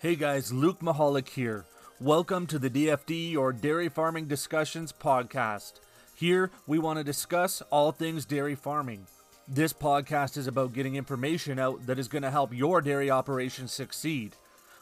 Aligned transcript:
Hey 0.00 0.16
guys, 0.16 0.50
Luke 0.50 0.80
Mahalik 0.80 1.28
here. 1.28 1.66
Welcome 2.00 2.46
to 2.46 2.58
the 2.58 2.70
DFD 2.70 3.36
or 3.36 3.52
Dairy 3.52 3.90
Farming 3.90 4.28
Discussions 4.28 4.94
podcast. 4.94 5.74
Here, 6.14 6.50
we 6.66 6.78
want 6.78 6.98
to 6.98 7.04
discuss 7.04 7.60
all 7.68 7.92
things 7.92 8.24
dairy 8.24 8.54
farming. 8.54 9.08
This 9.46 9.74
podcast 9.74 10.38
is 10.38 10.46
about 10.46 10.72
getting 10.72 10.96
information 10.96 11.58
out 11.58 11.84
that 11.84 11.98
is 11.98 12.08
going 12.08 12.22
to 12.22 12.30
help 12.30 12.54
your 12.54 12.80
dairy 12.80 13.10
operation 13.10 13.68
succeed. 13.68 14.36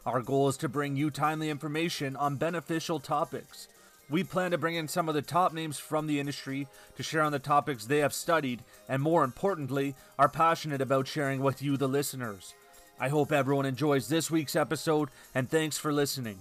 Our 0.07 0.23
goal 0.23 0.47
is 0.51 0.57
to 0.59 0.69
bring 0.69 0.95
you 0.95 1.11
timely 1.11 1.51
information 1.51 2.15
on 2.15 2.37
beneficial 2.37 3.01
topics. 3.01 3.67
We 4.09 4.23
plan 4.23 4.53
to 4.53 4.59
bring 4.59 4.77
in 4.77 4.87
some 4.87 5.09
of 5.09 5.17
the 5.17 5.23
top 5.23 5.53
names 5.53 5.81
from 5.81 6.07
the 6.07 6.21
industry 6.21 6.69
to 6.95 7.03
share 7.03 7.23
on 7.23 7.33
the 7.33 7.41
topics 7.41 7.87
they 7.87 7.99
have 7.99 8.15
studied 8.15 8.63
and, 8.89 9.03
more 9.03 9.25
importantly, 9.25 9.97
are 10.17 10.29
passionate 10.29 10.81
about 10.81 11.09
sharing 11.09 11.43
with 11.43 11.61
you, 11.61 11.77
the 11.77 11.89
listeners. 11.89 12.55
I 13.01 13.09
hope 13.09 13.31
everyone 13.31 13.67
enjoys 13.67 14.09
this 14.09 14.31
week's 14.31 14.57
episode 14.57 15.09
and 15.35 15.49
thanks 15.49 15.79
for 15.79 15.93
listening. 15.93 16.41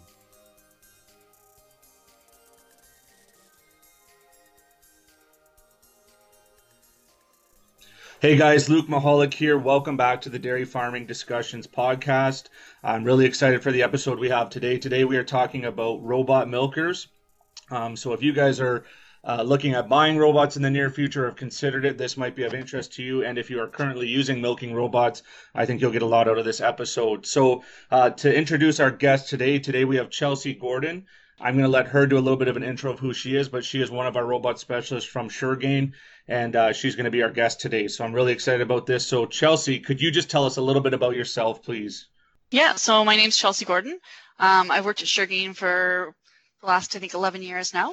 Hey 8.19 8.35
guys, 8.35 8.67
Luke 8.67 8.87
Mahalik 8.87 9.31
here. 9.31 9.59
Welcome 9.59 9.95
back 9.95 10.21
to 10.21 10.29
the 10.29 10.39
Dairy 10.39 10.65
Farming 10.65 11.05
Discussions 11.05 11.67
podcast. 11.67 12.45
I'm 12.83 13.03
really 13.03 13.25
excited 13.25 13.61
for 13.61 13.71
the 13.71 13.83
episode 13.83 14.17
we 14.17 14.29
have 14.29 14.49
today. 14.49 14.79
Today 14.79 15.05
we 15.05 15.17
are 15.17 15.23
talking 15.23 15.65
about 15.65 16.03
robot 16.03 16.49
milkers. 16.49 17.09
Um, 17.69 17.95
so 17.95 18.13
if 18.13 18.23
you 18.23 18.33
guys 18.33 18.59
are 18.59 18.85
uh, 19.27 19.43
looking 19.43 19.73
at 19.73 19.89
buying 19.89 20.17
robots 20.17 20.55
in 20.55 20.61
the 20.61 20.69
near 20.69 20.89
future 20.89 21.25
have 21.25 21.35
considered 21.35 21.83
it, 21.83 21.97
this 21.97 22.15
might 22.15 22.33
be 22.33 22.43
of 22.43 22.53
interest 22.53 22.93
to 22.93 23.03
you. 23.03 23.25
And 23.25 23.37
if 23.37 23.49
you 23.49 23.59
are 23.59 23.67
currently 23.67 24.07
using 24.07 24.39
milking 24.39 24.73
robots, 24.73 25.21
I 25.53 25.65
think 25.65 25.81
you'll 25.81 25.91
get 25.91 26.01
a 26.01 26.05
lot 26.05 26.29
out 26.29 26.37
of 26.37 26.45
this 26.45 26.61
episode. 26.61 27.25
So 27.25 27.63
uh, 27.91 28.11
to 28.11 28.33
introduce 28.33 28.79
our 28.79 28.89
guest 28.89 29.29
today, 29.29 29.59
today 29.59 29.83
we 29.83 29.97
have 29.97 30.09
Chelsea 30.09 30.53
Gordon. 30.53 31.05
I'm 31.41 31.55
going 31.55 31.65
to 31.65 31.69
let 31.71 31.87
her 31.87 32.07
do 32.07 32.17
a 32.17 32.23
little 32.23 32.37
bit 32.37 32.47
of 32.47 32.55
an 32.55 32.63
intro 32.63 32.93
of 32.93 32.99
who 32.99 33.13
she 33.13 33.35
is, 33.35 33.49
but 33.49 33.65
she 33.65 33.81
is 33.81 33.91
one 33.91 34.07
of 34.07 34.15
our 34.15 34.25
robot 34.25 34.59
specialists 34.59 35.09
from 35.09 35.29
Shur-Gain, 35.29 35.93
and 36.27 36.55
uh, 36.55 36.73
she's 36.73 36.95
going 36.95 37.05
to 37.05 37.11
be 37.11 37.21
our 37.21 37.29
guest 37.29 37.59
today. 37.59 37.89
So 37.89 38.05
I'm 38.05 38.13
really 38.13 38.31
excited 38.31 38.61
about 38.61 38.85
this. 38.87 39.05
So, 39.05 39.25
Chelsea, 39.25 39.79
could 39.79 40.01
you 40.01 40.09
just 40.09 40.31
tell 40.31 40.45
us 40.45 40.57
a 40.57 40.61
little 40.61 40.81
bit 40.81 40.95
about 40.95 41.15
yourself, 41.15 41.61
please? 41.61 42.07
Yeah, 42.49 42.75
so 42.75 43.05
my 43.05 43.17
name's 43.17 43.37
Chelsea 43.37 43.65
Gordon. 43.65 43.99
Um, 44.39 44.71
I've 44.71 44.85
worked 44.85 45.01
at 45.01 45.07
Shur-Gain 45.07 45.53
for 45.53 46.15
the 46.61 46.67
last, 46.67 46.95
I 46.95 46.99
think, 46.99 47.13
11 47.13 47.43
years 47.43 47.73
now, 47.73 47.91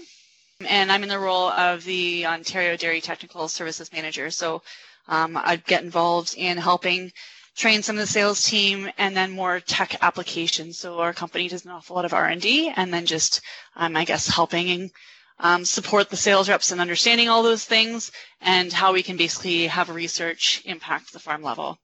and 0.60 0.90
I'm 0.92 1.02
in 1.02 1.08
the 1.08 1.18
role 1.18 1.48
of 1.50 1.84
the 1.84 2.26
Ontario 2.26 2.76
Dairy 2.76 3.00
Technical 3.00 3.48
Services 3.48 3.92
Manager. 3.92 4.30
So 4.30 4.62
um, 5.08 5.36
I 5.36 5.56
get 5.56 5.82
involved 5.82 6.34
in 6.36 6.56
helping 6.56 7.12
train 7.56 7.82
some 7.82 7.96
of 7.96 8.00
the 8.00 8.06
sales 8.06 8.44
team 8.44 8.90
and 8.98 9.16
then 9.16 9.30
more 9.30 9.60
tech 9.60 9.96
applications. 10.02 10.78
So 10.78 10.98
our 11.00 11.12
company 11.12 11.48
does 11.48 11.64
an 11.64 11.70
awful 11.70 11.96
lot 11.96 12.04
of 12.04 12.12
R&D 12.12 12.72
and 12.74 12.92
then 12.92 13.06
just, 13.06 13.40
um, 13.76 13.96
I 13.96 14.04
guess, 14.04 14.26
helping 14.28 14.90
um, 15.38 15.64
support 15.64 16.10
the 16.10 16.16
sales 16.16 16.48
reps 16.48 16.70
and 16.72 16.80
understanding 16.80 17.28
all 17.28 17.42
those 17.42 17.64
things 17.64 18.10
and 18.40 18.72
how 18.72 18.92
we 18.92 19.02
can 19.02 19.16
basically 19.16 19.66
have 19.66 19.88
research 19.88 20.62
impact 20.64 21.12
the 21.12 21.18
farm 21.18 21.42
level. 21.42 21.78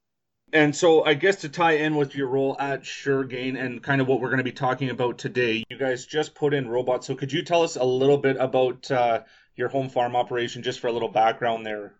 And 0.52 0.74
so, 0.74 1.04
I 1.04 1.14
guess 1.14 1.36
to 1.36 1.48
tie 1.48 1.76
in 1.76 1.94
with 1.96 2.14
your 2.14 2.28
role 2.28 2.56
at 2.58 2.84
Shur-Gain 2.84 3.56
and 3.56 3.82
kind 3.82 4.00
of 4.00 4.08
what 4.08 4.20
we're 4.20 4.30
going 4.30 4.38
to 4.38 4.44
be 4.44 4.52
talking 4.52 4.90
about 4.90 5.18
today, 5.18 5.64
you 5.68 5.76
guys 5.76 6.06
just 6.06 6.34
put 6.34 6.54
in 6.54 6.68
robots. 6.68 7.06
So, 7.06 7.14
could 7.14 7.32
you 7.32 7.42
tell 7.42 7.62
us 7.62 7.76
a 7.76 7.84
little 7.84 8.18
bit 8.18 8.36
about 8.36 8.90
uh, 8.90 9.20
your 9.54 9.68
home 9.68 9.88
farm 9.88 10.16
operation, 10.16 10.62
just 10.62 10.80
for 10.80 10.88
a 10.88 10.92
little 10.92 11.08
background 11.08 11.64
there? 11.64 11.94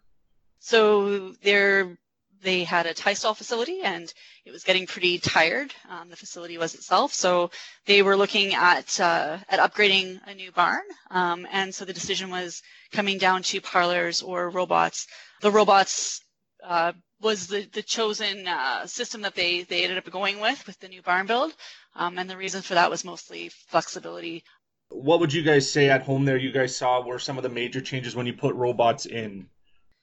So, 0.59 1.33
they're 1.43 1.97
they 2.43 2.65
had 2.65 2.87
a 2.87 2.95
tie 2.95 3.15
stall 3.15 3.35
facility 3.35 3.81
and 3.83 4.13
it 4.45 4.51
was 4.51 4.65
getting 4.65 4.87
pretty 4.87 5.19
tired. 5.19 5.73
Um, 5.89 6.09
the 6.09 6.17
facility 6.17 6.59
was 6.59 6.75
itself, 6.75 7.13
so 7.13 7.51
they 7.87 8.03
were 8.03 8.17
looking 8.17 8.55
at 8.55 8.99
uh, 8.99 9.39
at 9.49 9.61
upgrading 9.61 10.21
a 10.27 10.35
new 10.35 10.51
barn. 10.51 10.83
Um, 11.11 11.47
and 11.53 11.75
so 11.75 11.85
the 11.85 11.93
decision 11.93 12.31
was 12.31 12.63
coming 12.93 13.19
down 13.19 13.43
to 13.45 13.61
parlors 13.61 14.23
or 14.23 14.49
robots. 14.49 15.07
The 15.41 15.51
robots 15.51 16.23
uh, 16.65 16.93
was 17.21 17.47
the 17.47 17.69
the 17.73 17.83
chosen 17.83 18.47
uh, 18.47 18.87
system 18.87 19.23
that 19.23 19.35
they 19.35 19.63
they 19.63 19.83
ended 19.83 19.99
up 19.99 20.11
going 20.11 20.41
with 20.41 20.67
with 20.67 20.79
the 20.81 20.89
new 20.89 21.03
barn 21.03 21.27
build. 21.27 21.53
Um, 21.95 22.19
and 22.19 22.29
the 22.29 22.37
reason 22.37 22.63
for 22.63 22.75
that 22.75 22.91
was 22.91 23.05
mostly 23.05 23.51
flexibility. 23.69 24.45
What 24.91 25.21
would 25.21 25.33
you 25.33 25.43
guys 25.43 25.71
say 25.71 25.89
at 25.89 26.03
home 26.03 26.25
there? 26.25 26.37
You 26.37 26.53
guys 26.53 26.77
saw 26.77 27.05
were 27.05 27.19
some 27.19 27.37
of 27.37 27.43
the 27.43 27.49
major 27.49 27.81
changes 27.81 28.17
when 28.17 28.27
you 28.27 28.33
put 28.33 28.55
robots 28.55 29.07
in. 29.07 29.47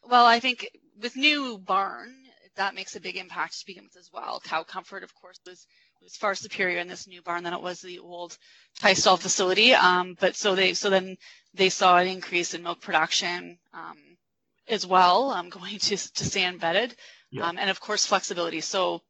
Well, 0.10 0.26
I 0.26 0.40
think 0.40 0.70
with 1.02 1.16
new 1.16 1.58
barn, 1.58 2.14
that 2.56 2.76
makes 2.76 2.96
a 2.96 3.02
big 3.02 3.18
impact 3.18 3.60
to 3.60 3.66
begin 3.66 3.84
with 3.84 3.98
as 3.98 4.10
well. 4.12 4.42
Cow 4.44 4.64
comfort, 4.64 5.04
of 5.04 5.14
course, 5.16 5.40
was 5.46 5.66
was 6.02 6.16
far 6.16 6.36
superior 6.36 6.80
in 6.80 6.88
this 6.88 7.08
new 7.08 7.22
barn 7.22 7.44
than 7.44 7.54
it 7.54 7.62
was 7.62 7.82
the 7.82 8.00
old 8.00 8.38
stall 8.94 9.18
facility. 9.18 9.74
Um, 9.74 10.16
but 10.20 10.36
so 10.36 10.56
they 10.56 10.74
so 10.74 10.90
then 10.90 11.18
they 11.54 11.70
saw 11.70 11.98
an 11.98 12.08
increase 12.08 12.54
in 12.54 12.64
milk 12.64 12.82
production 12.82 13.58
um, 13.74 13.98
as 14.70 14.86
well, 14.86 15.32
um, 15.32 15.50
going 15.50 15.80
to 15.80 15.98
to 15.98 16.26
stay 16.26 16.46
embedded, 16.46 16.96
yeah. 17.32 17.48
Um, 17.48 17.58
and 17.58 17.70
of 17.70 17.80
course 17.80 18.06
flexibility. 18.06 18.62
So 18.62 19.02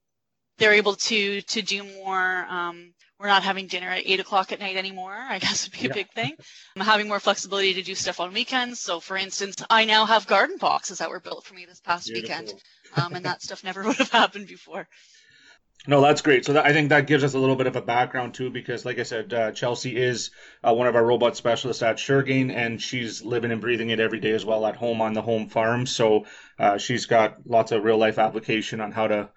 they're 0.57 0.73
able 0.73 0.95
to 0.95 1.41
to 1.41 1.61
do 1.61 1.83
more. 1.83 2.45
Um, 2.49 2.93
we're 3.19 3.27
not 3.27 3.43
having 3.43 3.65
dinner 3.65 3.89
at 3.89 4.03
eight 4.05 4.19
o'clock 4.19 4.51
at 4.51 4.59
night 4.59 4.77
anymore. 4.77 5.13
I 5.13 5.39
guess 5.39 5.65
would 5.65 5.79
be 5.79 5.85
a 5.85 5.89
yeah. 5.89 5.93
big 5.93 6.11
thing. 6.11 6.35
I'm 6.75 6.85
having 6.85 7.07
more 7.07 7.19
flexibility 7.19 7.73
to 7.75 7.81
do 7.81 7.95
stuff 7.95 8.19
on 8.19 8.33
weekends. 8.33 8.79
So, 8.79 8.99
for 8.99 9.17
instance, 9.17 9.55
I 9.69 9.85
now 9.85 10.05
have 10.05 10.27
garden 10.27 10.57
boxes 10.57 10.99
that 10.99 11.09
were 11.09 11.19
built 11.19 11.43
for 11.43 11.55
me 11.55 11.65
this 11.65 11.79
past 11.79 12.07
Beautiful. 12.07 12.37
weekend 12.37 12.61
um, 12.95 13.15
and 13.15 13.25
that 13.25 13.41
stuff 13.41 13.63
never 13.63 13.83
would 13.85 13.97
have 13.97 14.11
happened 14.11 14.47
before. 14.47 14.87
No, 15.89 16.01
that's 16.01 16.21
great. 16.21 16.43
So 16.43 16.51
that, 16.51 16.65
I 16.65 16.73
think 16.73 16.89
that 16.89 17.07
gives 17.07 17.23
us 17.23 17.33
a 17.33 17.39
little 17.39 17.55
bit 17.55 17.65
of 17.65 17.77
a 17.77 17.81
background 17.81 18.33
too, 18.33 18.49
because 18.49 18.83
like 18.83 18.99
I 18.99 19.03
said, 19.03 19.33
uh, 19.33 19.51
Chelsea 19.53 19.95
is 19.95 20.31
uh, 20.61 20.73
one 20.73 20.85
of 20.85 20.97
our 20.97 21.05
robot 21.05 21.37
specialists 21.37 21.81
at 21.81 21.97
Shur-Gain, 21.97 22.51
and 22.51 22.81
she's 22.81 23.23
living 23.23 23.51
and 23.51 23.61
breathing 23.61 23.89
it 23.89 24.01
every 24.01 24.19
day 24.19 24.31
as 24.31 24.43
well 24.43 24.65
at 24.65 24.75
home 24.75 24.99
on 24.99 25.13
the 25.13 25.21
home 25.21 25.47
farm. 25.47 25.85
So 25.85 26.25
uh, 26.59 26.77
she's 26.77 27.05
got 27.05 27.37
lots 27.45 27.71
of 27.71 27.85
real 27.85 27.97
life 27.97 28.19
application 28.19 28.81
on 28.81 28.91
how 28.91 29.07
to, 29.07 29.29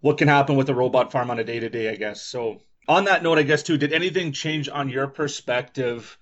what 0.00 0.16
can 0.16 0.28
happen 0.28 0.54
with 0.54 0.70
a 0.70 0.74
robot 0.74 1.10
farm 1.10 1.28
on 1.28 1.40
a 1.40 1.44
day 1.44 1.58
to 1.58 1.68
day, 1.68 1.90
I 1.90 1.96
guess. 1.96 2.22
So 2.22 2.62
on 2.86 3.06
that 3.06 3.24
note, 3.24 3.38
I 3.38 3.42
guess 3.42 3.64
too, 3.64 3.76
did 3.76 3.92
anything 3.92 4.30
change 4.30 4.68
on 4.68 4.88
your 4.90 5.08
perspective, 5.08 6.16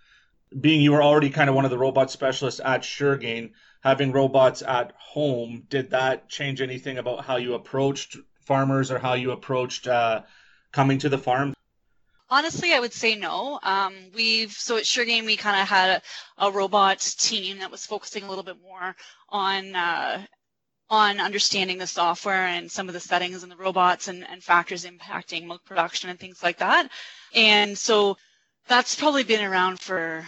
being 0.58 0.80
you 0.80 0.92
were 0.92 1.02
already 1.02 1.28
kind 1.28 1.50
of 1.50 1.54
one 1.54 1.66
of 1.66 1.70
the 1.70 1.78
robot 1.78 2.10
specialists 2.10 2.62
at 2.64 2.84
Shur-Gain, 2.84 3.52
having 3.82 4.12
robots 4.12 4.62
at 4.62 4.94
home, 4.98 5.64
did 5.68 5.90
that 5.90 6.30
change 6.30 6.62
anything 6.62 6.96
about 6.96 7.26
how 7.26 7.36
you 7.36 7.52
approached 7.52 8.16
farmers 8.48 8.90
or 8.90 8.98
how 8.98 9.12
you 9.12 9.30
approached 9.30 9.86
uh, 9.86 10.22
coming 10.72 10.98
to 10.98 11.08
the 11.08 11.18
farm? 11.18 11.54
Honestly, 12.30 12.72
I 12.72 12.80
would 12.80 12.92
say 12.92 13.14
no. 13.14 13.60
Um, 13.62 13.94
we've 14.14 14.52
so 14.52 14.76
at 14.76 14.86
Shur-Gain 14.86 15.24
we 15.24 15.36
kind 15.36 15.60
of 15.60 15.68
had 15.68 16.02
a, 16.38 16.46
a, 16.46 16.50
robot 16.50 16.98
team 17.18 17.58
that 17.58 17.70
was 17.70 17.86
focusing 17.86 18.24
a 18.24 18.28
little 18.28 18.44
bit 18.44 18.56
more 18.60 18.96
on 19.28 19.74
uh, 19.74 20.26
on 20.90 21.20
understanding 21.20 21.78
the 21.78 21.86
software 21.86 22.46
and 22.46 22.70
some 22.70 22.88
of 22.88 22.94
the 22.94 23.00
settings 23.00 23.42
and 23.42 23.52
the 23.52 23.56
robots 23.56 24.08
and, 24.08 24.26
and 24.28 24.42
factors 24.42 24.84
impacting 24.84 25.46
milk 25.46 25.64
production 25.64 26.10
and 26.10 26.18
things 26.18 26.42
like 26.42 26.58
that. 26.58 26.90
And 27.34 27.76
so 27.76 28.16
that's 28.66 28.94
probably 28.94 29.24
been 29.24 29.44
around 29.44 29.80
for 29.80 30.26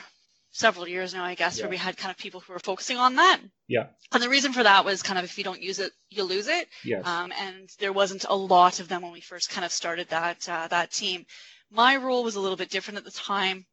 several 0.52 0.88
years 0.88 1.14
now, 1.14 1.24
I 1.24 1.34
guess, 1.34 1.58
yeah. 1.58 1.64
where 1.64 1.70
we 1.70 1.76
had 1.76 1.96
kind 1.96 2.10
of 2.10 2.18
people 2.18 2.40
who 2.40 2.52
were 2.52 2.58
focusing 2.58 2.96
on 2.96 3.16
that. 3.16 3.40
Yeah. 3.68 3.86
And 4.12 4.22
the 4.22 4.28
reason 4.28 4.52
for 4.52 4.62
that 4.62 4.84
was 4.84 5.02
kind 5.02 5.18
of 5.18 5.24
if 5.24 5.38
you 5.38 5.44
don't 5.44 5.62
use 5.62 5.78
it, 5.78 5.92
you 6.08 6.24
lose 6.24 6.48
it. 6.48 6.68
Yes. 6.84 7.06
Um, 7.06 7.32
and 7.38 7.68
there 7.78 7.92
wasn't 7.92 8.24
a 8.28 8.34
lot 8.34 8.80
of 8.80 8.88
them 8.88 9.02
when 9.02 9.12
we 9.12 9.20
first 9.20 9.50
kind 9.50 9.64
of 9.64 9.72
started 9.72 10.08
that 10.08 10.48
uh, 10.48 10.68
that 10.68 10.90
team. 10.90 11.26
My 11.70 11.96
role 11.96 12.24
was 12.24 12.34
a 12.34 12.40
little 12.40 12.56
bit 12.56 12.70
different 12.70 12.98
at 12.98 13.04
the 13.04 13.10
time. 13.10 13.64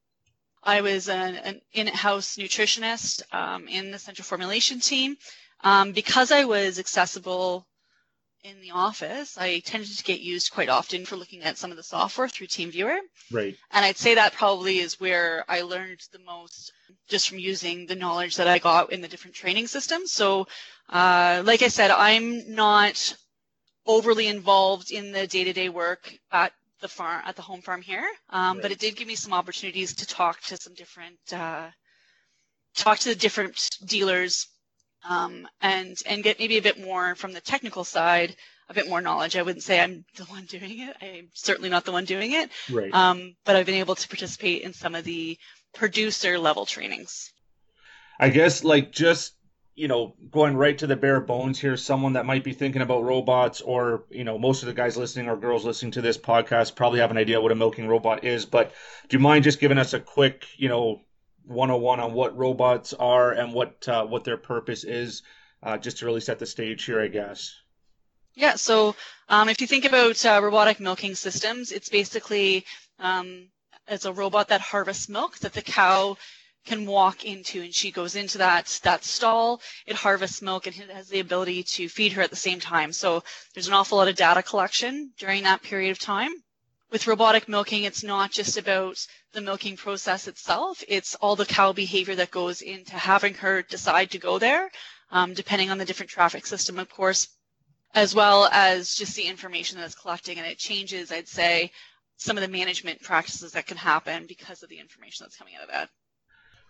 I 0.64 0.82
was 0.82 1.08
an, 1.08 1.36
an 1.36 1.62
in-house 1.72 2.36
nutritionist 2.36 3.22
um, 3.34 3.68
in 3.68 3.92
the 3.92 4.00
central 4.00 4.26
formulation 4.26 4.80
team. 4.80 5.18
Um, 5.64 5.92
because 5.92 6.32
I 6.32 6.46
was 6.46 6.78
accessible 6.78 7.66
in 8.48 8.62
the 8.62 8.72
office, 8.72 9.38
I 9.38 9.60
tended 9.60 9.96
to 9.98 10.04
get 10.04 10.22
used 10.22 10.52
quite 10.52 10.70
often 10.70 11.06
for 11.06 11.18
looking 11.18 11.44
at 11.44 11.58
some 11.58 11.72
of 11.72 11.78
the 11.78 11.84
software 11.84 12.30
through 12.30 12.48
TeamViewer. 12.48 12.98
Right. 13.32 13.56
And 13.72 13.86
I'd 13.86 13.98
say 13.98 14.16
that 14.16 14.34
probably 14.34 14.80
is 14.80 15.00
where 15.00 15.44
I 15.50 15.62
learned 15.62 16.00
the 16.12 16.20
most 16.20 16.72
just 17.10 17.30
from 17.30 17.40
using 17.40 17.86
the 17.86 17.96
knowledge 17.96 18.38
that 18.38 18.48
I 18.48 18.60
got 18.60 18.92
in 18.92 19.02
the 19.02 19.08
different 19.08 19.36
training 19.36 19.68
systems. 19.68 20.14
So, 20.14 20.48
uh, 20.90 21.44
like 21.46 21.62
I 21.62 21.68
said, 21.68 21.92
I'm 21.92 22.56
not 22.56 23.16
overly 23.86 24.28
involved 24.28 24.92
in 24.92 25.12
the 25.12 25.28
day-to-day 25.28 25.70
work 25.70 26.14
at 26.32 26.54
the 26.82 26.88
farm, 26.88 27.22
at 27.26 27.36
the 27.36 27.42
home 27.42 27.62
farm 27.62 27.82
here. 27.82 28.08
Um, 28.30 28.58
right. 28.58 28.62
But 28.64 28.72
it 28.72 28.80
did 28.80 28.96
give 28.96 29.08
me 29.08 29.16
some 29.16 29.34
opportunities 29.34 29.96
to 29.96 30.08
talk 30.08 30.42
to 30.44 30.58
some 30.58 30.74
different, 30.74 31.20
uh, 31.34 31.68
talk 32.76 33.00
to 33.00 33.10
the 33.10 33.16
different 33.16 33.70
dealers 33.86 34.48
um, 35.08 35.48
and 35.62 35.98
and 36.06 36.24
get 36.24 36.40
maybe 36.40 36.58
a 36.58 36.62
bit 36.62 36.80
more 36.80 37.16
from 37.16 37.34
the 37.34 37.42
technical 37.42 37.84
side, 37.84 38.36
a 38.70 38.74
bit 38.74 38.90
more 38.90 39.02
knowledge. 39.02 39.36
I 39.36 39.42
wouldn't 39.42 39.64
say 39.64 39.80
I'm 39.80 40.06
the 40.16 40.26
one 40.26 40.46
doing 40.46 40.80
it. 40.80 40.96
I'm 41.02 41.30
certainly 41.34 41.70
not 41.70 41.86
the 41.86 41.92
one 41.92 42.06
doing 42.06 42.34
it. 42.34 42.52
Right. 42.72 42.94
Um, 42.94 43.36
but 43.46 43.56
I've 43.56 43.66
been 43.66 43.76
able 43.76 43.96
to 43.96 44.08
participate 44.08 44.62
in 44.62 44.74
some 44.74 44.96
of 44.96 45.04
the 45.04 45.38
producer 45.74 46.38
level 46.38 46.66
trainings. 46.66 47.32
I 48.20 48.30
guess 48.30 48.64
like 48.64 48.92
just 48.92 49.34
you 49.78 49.88
know, 49.88 50.16
going 50.32 50.58
right 50.58 50.76
to 50.80 50.88
the 50.88 50.96
bare 50.96 51.22
bones 51.22 51.60
here, 51.60 51.78
someone 51.78 52.14
that 52.14 52.26
might 52.26 52.44
be 52.44 52.52
thinking 52.52 52.82
about 52.82 53.04
robots, 53.04 53.62
or 53.62 54.06
you 54.10 54.24
know, 54.24 54.40
most 54.40 54.64
of 54.64 54.68
the 54.68 54.74
guys 54.74 54.98
listening 54.98 55.30
or 55.30 55.38
girls 55.38 55.64
listening 55.64 55.92
to 55.92 56.02
this 56.02 56.18
podcast 56.18 56.76
probably 56.76 57.00
have 57.00 57.12
an 57.12 57.18
idea 57.18 57.40
what 57.40 57.52
a 57.52 57.56
milking 57.56 57.88
robot 57.88 58.24
is. 58.24 58.44
But 58.44 58.72
do 59.08 59.16
you 59.16 59.22
mind 59.22 59.44
just 59.44 59.60
giving 59.60 59.78
us 59.78 59.94
a 59.94 60.00
quick, 60.00 60.48
you 60.58 60.68
know, 60.68 61.02
101 61.48 62.00
on 62.00 62.14
what 62.14 62.38
robots 62.38 62.94
are 62.94 63.32
and 63.32 63.54
what 63.54 63.88
uh, 63.88 64.06
what 64.06 64.24
their 64.24 64.38
purpose 64.38 64.84
is, 64.84 65.24
uh, 65.64 65.78
just 65.78 66.00
to 66.00 66.06
really 66.06 66.22
set 66.22 66.40
the 66.40 66.46
stage 66.46 66.84
here, 66.86 67.02
I 67.02 67.08
guess. 67.08 67.56
Yeah. 68.34 68.56
So 68.56 68.96
um, 69.30 69.50
if 69.50 69.62
you 69.62 69.68
think 69.68 69.86
about 69.86 70.24
uh, 70.26 70.40
robotic 70.44 70.80
milking 70.80 71.16
systems, 71.16 71.72
it's 71.72 71.90
basically 71.90 72.66
um, 73.00 73.50
it's 73.88 74.06
a 74.06 74.14
robot 74.14 74.50
that 74.50 74.62
harvests 74.62 75.10
milk 75.10 75.40
that 75.40 75.54
the 75.54 75.62
cow 75.62 76.18
can 76.66 76.86
walk 76.86 77.24
into 77.24 77.62
and 77.62 77.74
she 77.74 77.92
goes 77.92 78.16
into 78.16 78.40
that 78.40 78.80
that 78.84 79.04
stall 79.04 79.62
it 79.86 79.96
harvests 79.96 80.42
milk 80.42 80.68
and 80.68 80.76
it 80.78 80.90
has 80.90 81.08
the 81.08 81.22
ability 81.22 81.64
to 81.64 81.88
feed 81.88 82.12
her 82.12 82.22
at 82.22 82.30
the 82.30 82.36
same 82.36 82.60
time 82.60 82.92
so 82.92 83.24
there's 83.54 83.70
an 83.70 83.74
awful 83.74 83.98
lot 83.98 84.10
of 84.10 84.16
data 84.18 84.44
collection 84.44 85.10
during 85.18 85.44
that 85.44 85.64
period 85.64 85.92
of 85.92 86.00
time 86.00 86.32
with 86.92 87.08
robotic 87.08 87.48
milking 87.48 87.84
it's 87.84 88.04
not 88.04 88.32
just 88.32 88.58
about 88.58 88.98
the 89.34 89.42
milking 89.42 89.76
process 89.76 90.28
itself. 90.28 90.84
It's 90.88 91.16
all 91.16 91.36
the 91.36 91.46
cow 91.46 91.74
behavior 91.74 92.16
that 92.16 92.32
goes 92.32 92.62
into 92.62 92.94
having 92.94 93.34
her 93.36 93.62
decide 93.62 94.12
to 94.12 94.20
go 94.20 94.40
there 94.40 94.70
um, 95.12 95.34
depending 95.34 95.70
on 95.70 95.78
the 95.78 95.86
different 95.86 96.10
traffic 96.10 96.46
system 96.46 96.80
of 96.80 96.90
course 96.90 97.28
as 97.94 98.14
well 98.14 98.50
as 98.52 98.94
just 98.94 99.16
the 99.16 99.24
information 99.24 99.78
that 99.78 99.86
it's 99.86 99.96
collecting. 99.96 100.38
And 100.38 100.48
it 100.48 100.58
changes 100.58 101.12
i'd 101.12 101.28
say 101.28 101.72
some 102.18 102.38
of 102.38 102.42
the 102.42 102.50
management 102.50 103.02
practices 103.02 103.52
that 103.54 103.68
can 103.68 103.78
happen 103.78 104.26
because 104.28 104.64
of 104.64 104.70
the 104.70 104.80
information 104.80 105.24
that's 105.24 105.38
coming 105.38 105.56
out 105.56 105.64
of 105.64 105.70
that. 105.70 105.90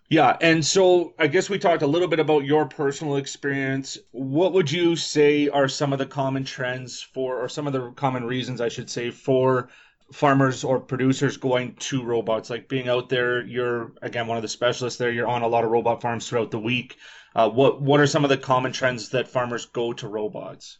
Yeah, 0.10 0.38
and 0.40 0.66
so 0.66 1.16
I 1.20 1.28
guess 1.28 1.50
we 1.50 1.60
talked 1.60 1.82
a 1.82 1.88
little 1.88 2.08
bit 2.08 2.20
about 2.20 2.46
your 2.46 2.66
personal 2.66 3.18
experience. 3.18 3.98
What 4.12 4.54
would 4.54 4.72
you 4.72 4.96
say 4.96 5.50
are 5.50 5.68
some 5.68 5.92
of 5.92 6.00
the 6.00 6.06
common 6.06 6.46
trends 6.46 7.02
for, 7.02 7.44
or 7.44 7.50
some 7.50 7.68
of 7.68 7.74
the 7.74 7.92
common 7.92 8.24
reasons, 8.24 8.62
I 8.62 8.70
should 8.70 8.90
say, 8.90 9.12
for 9.12 9.70
farmers 10.12 10.64
or 10.64 10.80
producers 10.80 11.38
going 11.38 11.76
to 11.76 12.04
robots? 12.04 12.50
Like 12.50 12.68
being 12.68 12.88
out 12.88 13.10
there, 13.10 13.46
you're 13.46 13.94
again 14.02 14.28
one 14.28 14.38
of 14.38 14.42
the 14.42 14.50
specialists 14.50 15.00
there. 15.00 15.12
You're 15.12 15.28
on 15.28 15.42
a 15.42 15.48
lot 15.48 15.64
of 15.64 15.72
robot 15.72 16.02
farms 16.02 16.28
throughout 16.28 16.52
the 16.52 16.60
week. 16.60 16.98
Uh, 17.36 17.50
what 17.50 17.82
what 17.82 18.00
are 18.00 18.08
some 18.08 18.24
of 18.24 18.30
the 18.30 18.38
common 18.38 18.72
trends 18.72 19.10
that 19.10 19.28
farmers 19.28 19.66
go 19.66 19.94
to 19.94 20.08
robots? 20.08 20.80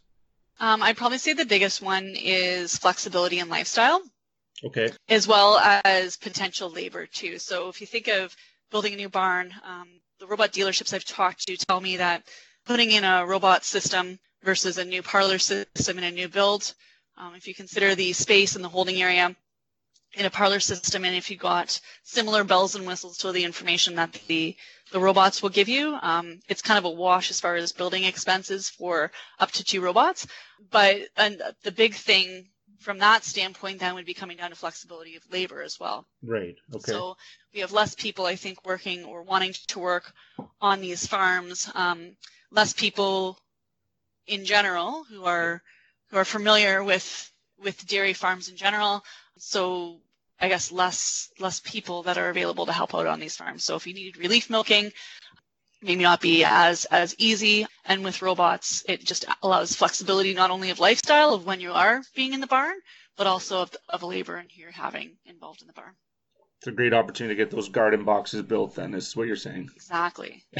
Um, 0.60 0.82
I'd 0.82 0.96
probably 0.96 1.18
say 1.18 1.34
the 1.34 1.46
biggest 1.46 1.80
one 1.80 2.14
is 2.16 2.76
flexibility 2.76 3.38
and 3.38 3.48
lifestyle. 3.48 4.02
Okay. 4.64 4.90
As 5.08 5.28
well 5.28 5.58
as 5.84 6.16
potential 6.16 6.68
labor 6.68 7.06
too. 7.06 7.38
So 7.38 7.68
if 7.68 7.80
you 7.80 7.86
think 7.86 8.08
of 8.08 8.34
building 8.70 8.94
a 8.94 8.96
new 8.96 9.08
barn. 9.08 9.52
Um, 9.64 9.88
the 10.20 10.26
robot 10.26 10.52
dealerships 10.52 10.92
I've 10.92 11.04
talked 11.04 11.46
to 11.46 11.56
tell 11.56 11.80
me 11.80 11.98
that 11.98 12.24
putting 12.66 12.90
in 12.90 13.04
a 13.04 13.24
robot 13.26 13.64
system 13.64 14.18
versus 14.42 14.78
a 14.78 14.84
new 14.84 15.02
parlor 15.02 15.38
system 15.38 15.98
in 15.98 16.04
a 16.04 16.10
new 16.10 16.28
build, 16.28 16.74
um, 17.18 17.34
if 17.34 17.46
you 17.46 17.54
consider 17.54 17.94
the 17.94 18.12
space 18.12 18.56
and 18.56 18.64
the 18.64 18.68
holding 18.68 19.02
area 19.02 19.34
in 20.14 20.26
a 20.26 20.30
parlor 20.30 20.60
system, 20.60 21.04
and 21.04 21.14
if 21.14 21.30
you 21.30 21.36
got 21.36 21.80
similar 22.02 22.44
bells 22.44 22.74
and 22.74 22.86
whistles 22.86 23.18
to 23.18 23.32
the 23.32 23.44
information 23.44 23.96
that 23.96 24.12
the 24.26 24.56
the 24.90 25.00
robots 25.00 25.42
will 25.42 25.50
give 25.50 25.68
you, 25.68 25.98
um, 26.00 26.40
it's 26.48 26.62
kind 26.62 26.78
of 26.78 26.86
a 26.86 26.90
wash 26.90 27.30
as 27.30 27.40
far 27.40 27.56
as 27.56 27.72
building 27.72 28.04
expenses 28.04 28.70
for 28.70 29.10
up 29.38 29.50
to 29.52 29.62
two 29.62 29.82
robots. 29.82 30.26
But 30.70 31.08
and 31.16 31.42
the 31.62 31.72
big 31.72 31.94
thing 31.94 32.48
from 32.78 32.98
that 32.98 33.24
standpoint, 33.24 33.80
then 33.80 33.94
would 33.94 34.06
be 34.06 34.14
coming 34.14 34.36
down 34.36 34.50
to 34.50 34.56
flexibility 34.56 35.16
of 35.16 35.22
labor 35.30 35.62
as 35.62 35.78
well. 35.78 36.06
Right. 36.22 36.54
Okay. 36.74 36.92
So 36.92 37.16
we 37.52 37.60
have 37.60 37.72
less 37.72 37.94
people, 37.94 38.24
I 38.24 38.36
think, 38.36 38.64
working 38.64 39.04
or 39.04 39.22
wanting 39.22 39.54
to 39.68 39.78
work 39.78 40.12
on 40.60 40.80
these 40.80 41.06
farms. 41.06 41.70
Um, 41.74 42.16
less 42.50 42.72
people 42.72 43.38
in 44.26 44.44
general 44.44 45.04
who 45.04 45.24
are 45.24 45.62
who 46.10 46.16
are 46.16 46.24
familiar 46.24 46.82
with 46.82 47.30
with 47.62 47.86
dairy 47.86 48.12
farms 48.12 48.48
in 48.48 48.56
general. 48.56 49.04
So 49.38 50.00
I 50.40 50.48
guess 50.48 50.70
less 50.72 51.30
less 51.38 51.60
people 51.60 52.04
that 52.04 52.18
are 52.18 52.30
available 52.30 52.66
to 52.66 52.72
help 52.72 52.94
out 52.94 53.06
on 53.06 53.20
these 53.20 53.36
farms. 53.36 53.64
So 53.64 53.76
if 53.76 53.86
you 53.86 53.94
need 53.94 54.16
relief 54.16 54.50
milking, 54.50 54.92
maybe 55.82 56.02
not 56.02 56.20
be 56.20 56.44
as 56.44 56.84
as 56.86 57.14
easy. 57.18 57.66
And 57.84 58.04
with 58.04 58.22
robots 58.22 58.84
it 58.88 59.04
just 59.04 59.24
allows 59.42 59.74
flexibility 59.74 60.34
not 60.34 60.50
only 60.50 60.70
of 60.70 60.80
lifestyle 60.80 61.34
of 61.34 61.46
when 61.46 61.60
you 61.60 61.72
are 61.72 62.02
being 62.14 62.32
in 62.32 62.40
the 62.40 62.46
barn 62.46 62.76
but 63.16 63.26
also 63.26 63.62
of, 63.62 63.76
of 63.88 64.04
labor 64.04 64.36
and 64.36 64.48
who 64.50 64.62
you're 64.62 64.70
having 64.70 65.16
involved 65.26 65.60
in 65.60 65.66
the 65.66 65.72
barn. 65.72 65.92
It's 66.60 66.68
a 66.68 66.72
great 66.72 66.94
opportunity 66.94 67.34
to 67.34 67.44
get 67.44 67.50
those 67.50 67.68
garden 67.68 68.04
boxes 68.04 68.42
built 68.42 68.76
then 68.76 68.94
is 68.94 69.14
what 69.16 69.26
you're 69.26 69.36
saying. 69.36 69.70
Exactly. 69.74 70.44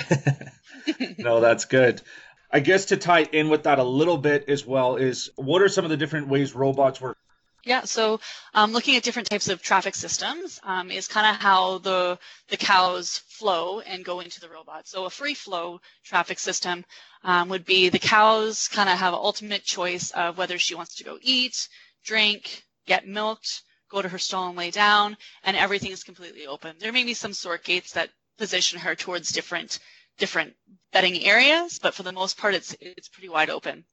No 1.19 1.41
that's 1.41 1.65
good 1.65 2.03
i 2.50 2.61
guess 2.61 2.87
to 2.87 2.97
tie 2.97 3.23
in 3.23 3.49
with 3.49 3.65
that 3.65 3.79
a 3.79 3.85
little 3.85 4.19
bit 4.19 4.49
as 4.49 4.67
well 4.67 4.97
is 4.97 5.31
what 5.37 5.62
are 5.62 5.69
some 5.69 5.85
of 5.85 5.91
the 5.91 5.97
different 5.97 6.29
ways 6.29 6.55
robots 6.55 7.00
work 7.00 7.19
yeah, 7.65 7.85
so 7.85 8.21
um, 8.55 8.73
looking 8.73 8.97
at 8.97 9.03
different 9.03 9.29
types 9.29 9.49
of 9.49 9.61
traffic 9.61 9.95
systems 9.95 10.59
um, 10.62 10.91
is 10.91 11.09
kind 11.09 11.27
of 11.27 11.37
how 11.37 11.79
the 11.79 12.19
the 12.49 12.56
cows 12.56 13.19
flow 13.27 13.81
and 13.81 14.05
go 14.05 14.21
into 14.21 14.41
the 14.41 14.49
robot. 14.49 14.89
So 14.89 15.05
a 15.05 15.11
free 15.11 15.35
flow 15.35 15.81
traffic 16.03 16.39
system 16.39 16.85
um, 17.25 17.50
would 17.50 17.67
be 17.67 17.89
the 17.89 17.99
cows 17.99 18.69
kind 18.69 18.89
of 18.89 18.97
have 18.97 19.12
ultimate 19.12 19.65
choice 19.65 20.12
of 20.12 20.39
whether 20.39 20.59
she 20.59 20.77
wants 20.77 20.95
to 20.97 21.05
go 21.05 21.19
eat, 21.21 21.69
drink, 22.05 22.65
get 22.87 23.06
milked, 23.06 23.62
go 23.91 24.00
to 24.00 24.09
her 24.09 24.19
stall 24.19 24.49
and 24.49 24.56
lay 24.56 24.71
down, 24.71 25.17
and 25.43 25.56
everything 25.56 25.91
is 25.91 26.05
completely 26.05 26.47
open. 26.47 26.77
There 26.79 26.93
may 26.93 27.05
be 27.05 27.15
some 27.15 27.35
sort 27.35 27.65
gates 27.65 27.93
that 27.93 28.11
position 28.39 28.79
her 28.79 28.95
towards 28.95 29.33
different 29.33 29.79
different 30.19 30.55
bedding 30.93 31.25
areas, 31.25 31.79
but 31.79 31.94
for 31.94 32.03
the 32.03 32.12
most 32.12 32.37
part, 32.38 32.55
it's 32.55 32.76
it's 32.81 33.09
pretty 33.09 33.29
wide 33.29 33.50
open. 33.50 33.85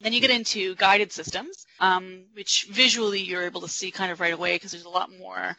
Then 0.00 0.12
you 0.14 0.20
get 0.20 0.30
into 0.30 0.74
guided 0.76 1.12
systems, 1.12 1.66
um, 1.78 2.24
which 2.32 2.66
visually 2.70 3.20
you're 3.20 3.44
able 3.44 3.60
to 3.62 3.68
see 3.68 3.90
kind 3.90 4.10
of 4.10 4.20
right 4.20 4.32
away 4.32 4.54
because 4.56 4.72
there's 4.72 4.84
a 4.84 4.88
lot 4.88 5.10
more 5.18 5.56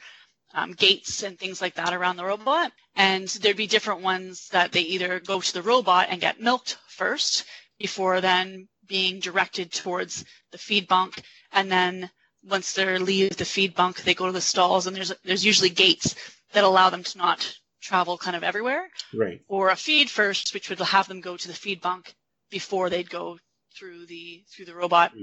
um, 0.53 0.73
gates 0.73 1.21
and 1.23 1.37
things 1.37 1.61
like 1.61 1.75
that 1.75 1.93
around 1.93 2.15
the 2.17 2.25
robot. 2.25 2.71
And 2.95 3.27
there'd 3.27 3.55
be 3.57 3.67
different 3.67 4.01
ones 4.01 4.49
that 4.49 4.71
they 4.71 4.81
either 4.81 5.19
go 5.19 5.39
to 5.41 5.53
the 5.53 5.61
robot 5.61 6.07
and 6.09 6.19
get 6.19 6.39
milked 6.41 6.77
first 6.87 7.45
before 7.77 8.19
then 8.19 8.67
being 8.87 9.19
directed 9.19 9.71
towards 9.71 10.25
the 10.51 10.57
feed 10.57 10.87
bunk. 10.87 11.21
And 11.51 11.71
then 11.71 12.09
once 12.43 12.73
they 12.73 12.97
leave 12.97 13.37
the 13.37 13.45
feed 13.45 13.75
bunk, 13.75 14.01
they 14.01 14.15
go 14.15 14.25
to 14.25 14.31
the 14.31 14.41
stalls 14.41 14.87
and 14.87 14.95
there's, 14.95 15.13
there's 15.23 15.45
usually 15.45 15.69
gates 15.69 16.15
that 16.53 16.63
allow 16.63 16.89
them 16.89 17.03
to 17.03 17.17
not 17.17 17.55
travel 17.81 18.17
kind 18.17 18.35
of 18.35 18.43
everywhere. 18.43 18.89
Right. 19.13 19.41
Or 19.47 19.69
a 19.69 19.75
feed 19.75 20.09
first, 20.09 20.53
which 20.53 20.69
would 20.69 20.79
have 20.79 21.07
them 21.07 21.21
go 21.21 21.37
to 21.37 21.47
the 21.47 21.53
feed 21.53 21.81
bunk 21.81 22.15
before 22.49 22.89
they'd 22.89 23.09
go 23.09 23.39
through 23.77 24.05
the 24.05 24.43
through 24.49 24.65
the 24.65 24.75
robot. 24.75 25.13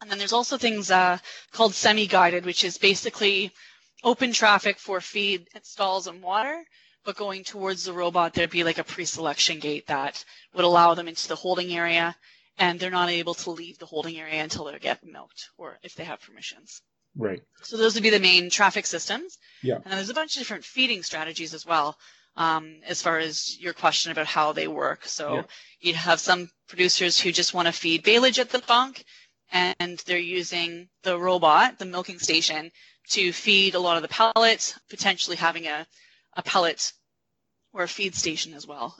And 0.00 0.10
then 0.10 0.18
there's 0.18 0.32
also 0.32 0.56
things 0.56 0.90
uh, 0.90 1.18
called 1.52 1.74
semi-guided, 1.74 2.44
which 2.44 2.64
is 2.64 2.78
basically 2.78 3.52
open 4.02 4.32
traffic 4.32 4.78
for 4.78 5.00
feed 5.00 5.48
stalls 5.62 6.06
and 6.06 6.22
water, 6.22 6.64
but 7.04 7.16
going 7.16 7.44
towards 7.44 7.84
the 7.84 7.92
robot, 7.92 8.32
there'd 8.34 8.50
be 8.50 8.64
like 8.64 8.78
a 8.78 8.84
pre-selection 8.84 9.58
gate 9.58 9.86
that 9.86 10.24
would 10.54 10.64
allow 10.64 10.94
them 10.94 11.08
into 11.08 11.28
the 11.28 11.36
holding 11.36 11.72
area, 11.72 12.16
and 12.58 12.78
they're 12.78 12.90
not 12.90 13.10
able 13.10 13.34
to 13.34 13.50
leave 13.50 13.78
the 13.78 13.86
holding 13.86 14.18
area 14.18 14.42
until 14.42 14.64
they 14.64 14.78
get 14.78 15.04
milked 15.04 15.50
or 15.58 15.78
if 15.82 15.94
they 15.94 16.04
have 16.04 16.20
permissions. 16.20 16.82
Right. 17.20 17.42
So 17.62 17.76
those 17.76 17.94
would 17.94 18.02
be 18.02 18.10
the 18.10 18.20
main 18.20 18.50
traffic 18.50 18.86
systems. 18.86 19.38
Yeah. 19.62 19.76
And 19.84 19.92
there's 19.94 20.10
a 20.10 20.14
bunch 20.14 20.36
of 20.36 20.40
different 20.40 20.64
feeding 20.64 21.02
strategies 21.02 21.54
as 21.54 21.66
well 21.66 21.96
um, 22.36 22.80
as 22.86 23.02
far 23.02 23.18
as 23.18 23.58
your 23.60 23.72
question 23.72 24.12
about 24.12 24.26
how 24.26 24.52
they 24.52 24.68
work. 24.68 25.04
So 25.04 25.34
yeah. 25.34 25.42
you'd 25.80 25.96
have 25.96 26.20
some 26.20 26.50
producers 26.68 27.18
who 27.18 27.32
just 27.32 27.54
want 27.54 27.66
to 27.66 27.72
feed 27.72 28.02
baleage 28.02 28.38
at 28.38 28.50
the 28.50 28.60
bunk, 28.60 29.04
and 29.52 29.98
they're 30.06 30.18
using 30.18 30.88
the 31.02 31.18
robot, 31.18 31.78
the 31.78 31.84
milking 31.84 32.18
station, 32.18 32.70
to 33.10 33.32
feed 33.32 33.74
a 33.74 33.80
lot 33.80 33.96
of 33.96 34.02
the 34.02 34.08
pellets, 34.08 34.78
potentially 34.88 35.36
having 35.36 35.66
a, 35.66 35.86
a 36.36 36.42
pellet 36.42 36.92
or 37.72 37.82
a 37.82 37.88
feed 37.88 38.14
station 38.14 38.54
as 38.54 38.66
well. 38.66 38.96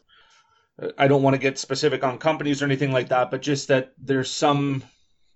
I 0.99 1.09
don't 1.09 1.23
want 1.23 1.35
to 1.35 1.41
get 1.41 1.59
specific 1.59 2.03
on 2.03 2.19
companies 2.19 2.63
or 2.63 2.65
anything 2.65 2.93
like 2.93 3.09
that, 3.09 3.31
but 3.31 3.43
just 3.43 3.69
that 3.69 3.93
there's 3.99 4.31
some 4.31 4.83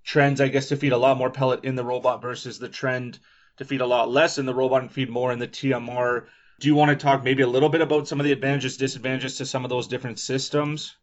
trends, 0.04 0.40
I 0.40 0.49
guess, 0.49 0.68
to 0.68 0.76
feed 0.76 0.92
a 0.92 0.99
lot 0.99 1.16
more 1.16 1.30
pellet 1.30 1.64
in 1.64 1.75
the 1.75 1.84
robot 1.84 2.23
versus 2.23 2.58
the 2.58 2.68
trend 2.68 3.18
to 3.56 3.64
feed 3.64 3.80
a 3.80 3.87
lot 3.87 4.11
less 4.11 4.38
in 4.38 4.46
the 4.46 4.54
robot 4.54 4.82
and 4.82 4.92
feed 4.92 5.08
more 5.08 5.32
in 5.32 5.38
the 5.38 5.49
TMR 5.49 6.26
do 6.61 6.68
you 6.68 6.75
want 6.75 6.90
to 6.90 6.96
talk 6.96 7.25
maybe 7.25 7.42
a 7.42 7.49
little 7.49 7.68
bit 7.68 7.80
about 7.80 8.06
some 8.08 8.20
of 8.20 8.25
the 8.25 8.32
advantages, 8.32 8.76
disadvantages 8.76 9.37
to 9.38 9.46
some 9.46 9.64
of 9.64 9.70
those 9.70 9.88
different 9.88 10.18
systems? 10.18 10.96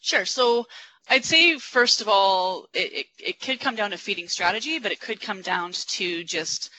Sure. 0.00 0.24
So 0.24 0.66
I'd 1.08 1.24
say, 1.24 1.58
first 1.58 2.00
of 2.00 2.08
all, 2.08 2.66
it, 2.72 2.92
it, 2.92 3.06
it 3.18 3.40
could 3.40 3.60
come 3.60 3.76
down 3.76 3.90
to 3.90 3.98
feeding 3.98 4.28
strategy, 4.28 4.78
but 4.78 4.92
it 4.92 5.00
could 5.00 5.20
come 5.20 5.42
down 5.42 5.72
to 5.72 6.24
just 6.24 6.70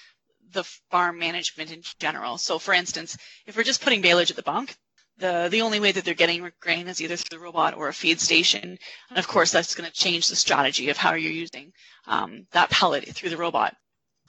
the 0.52 0.64
farm 0.92 1.18
management 1.18 1.72
in 1.72 1.82
general. 2.00 2.38
So, 2.38 2.60
for 2.60 2.74
instance, 2.74 3.18
if 3.46 3.56
we're 3.56 3.64
just 3.64 3.82
putting 3.82 4.02
baleage 4.02 4.30
at 4.30 4.36
the 4.36 4.44
bunk, 4.44 4.76
the, 5.22 5.48
the 5.50 5.62
only 5.62 5.80
way 5.80 5.92
that 5.92 6.04
they're 6.04 6.14
getting 6.14 6.52
grain 6.60 6.88
is 6.88 7.02
either 7.02 7.16
through 7.16 7.38
the 7.38 7.44
robot 7.44 7.76
or 7.76 7.88
a 7.88 7.94
feed 7.94 8.20
station. 8.20 8.78
And 9.10 9.20
of 9.20 9.28
course, 9.28 9.52
that's 9.52 9.76
going 9.76 9.90
to 9.90 9.96
change 9.96 10.28
the 10.28 10.36
strategy 10.36 10.90
of 10.90 10.98
how 10.98 11.14
you're 11.14 11.32
using 11.32 11.72
um, 12.08 12.48
that 12.52 12.70
pellet 12.70 13.08
through 13.08 13.30
the 13.30 13.38
robot. 13.38 13.76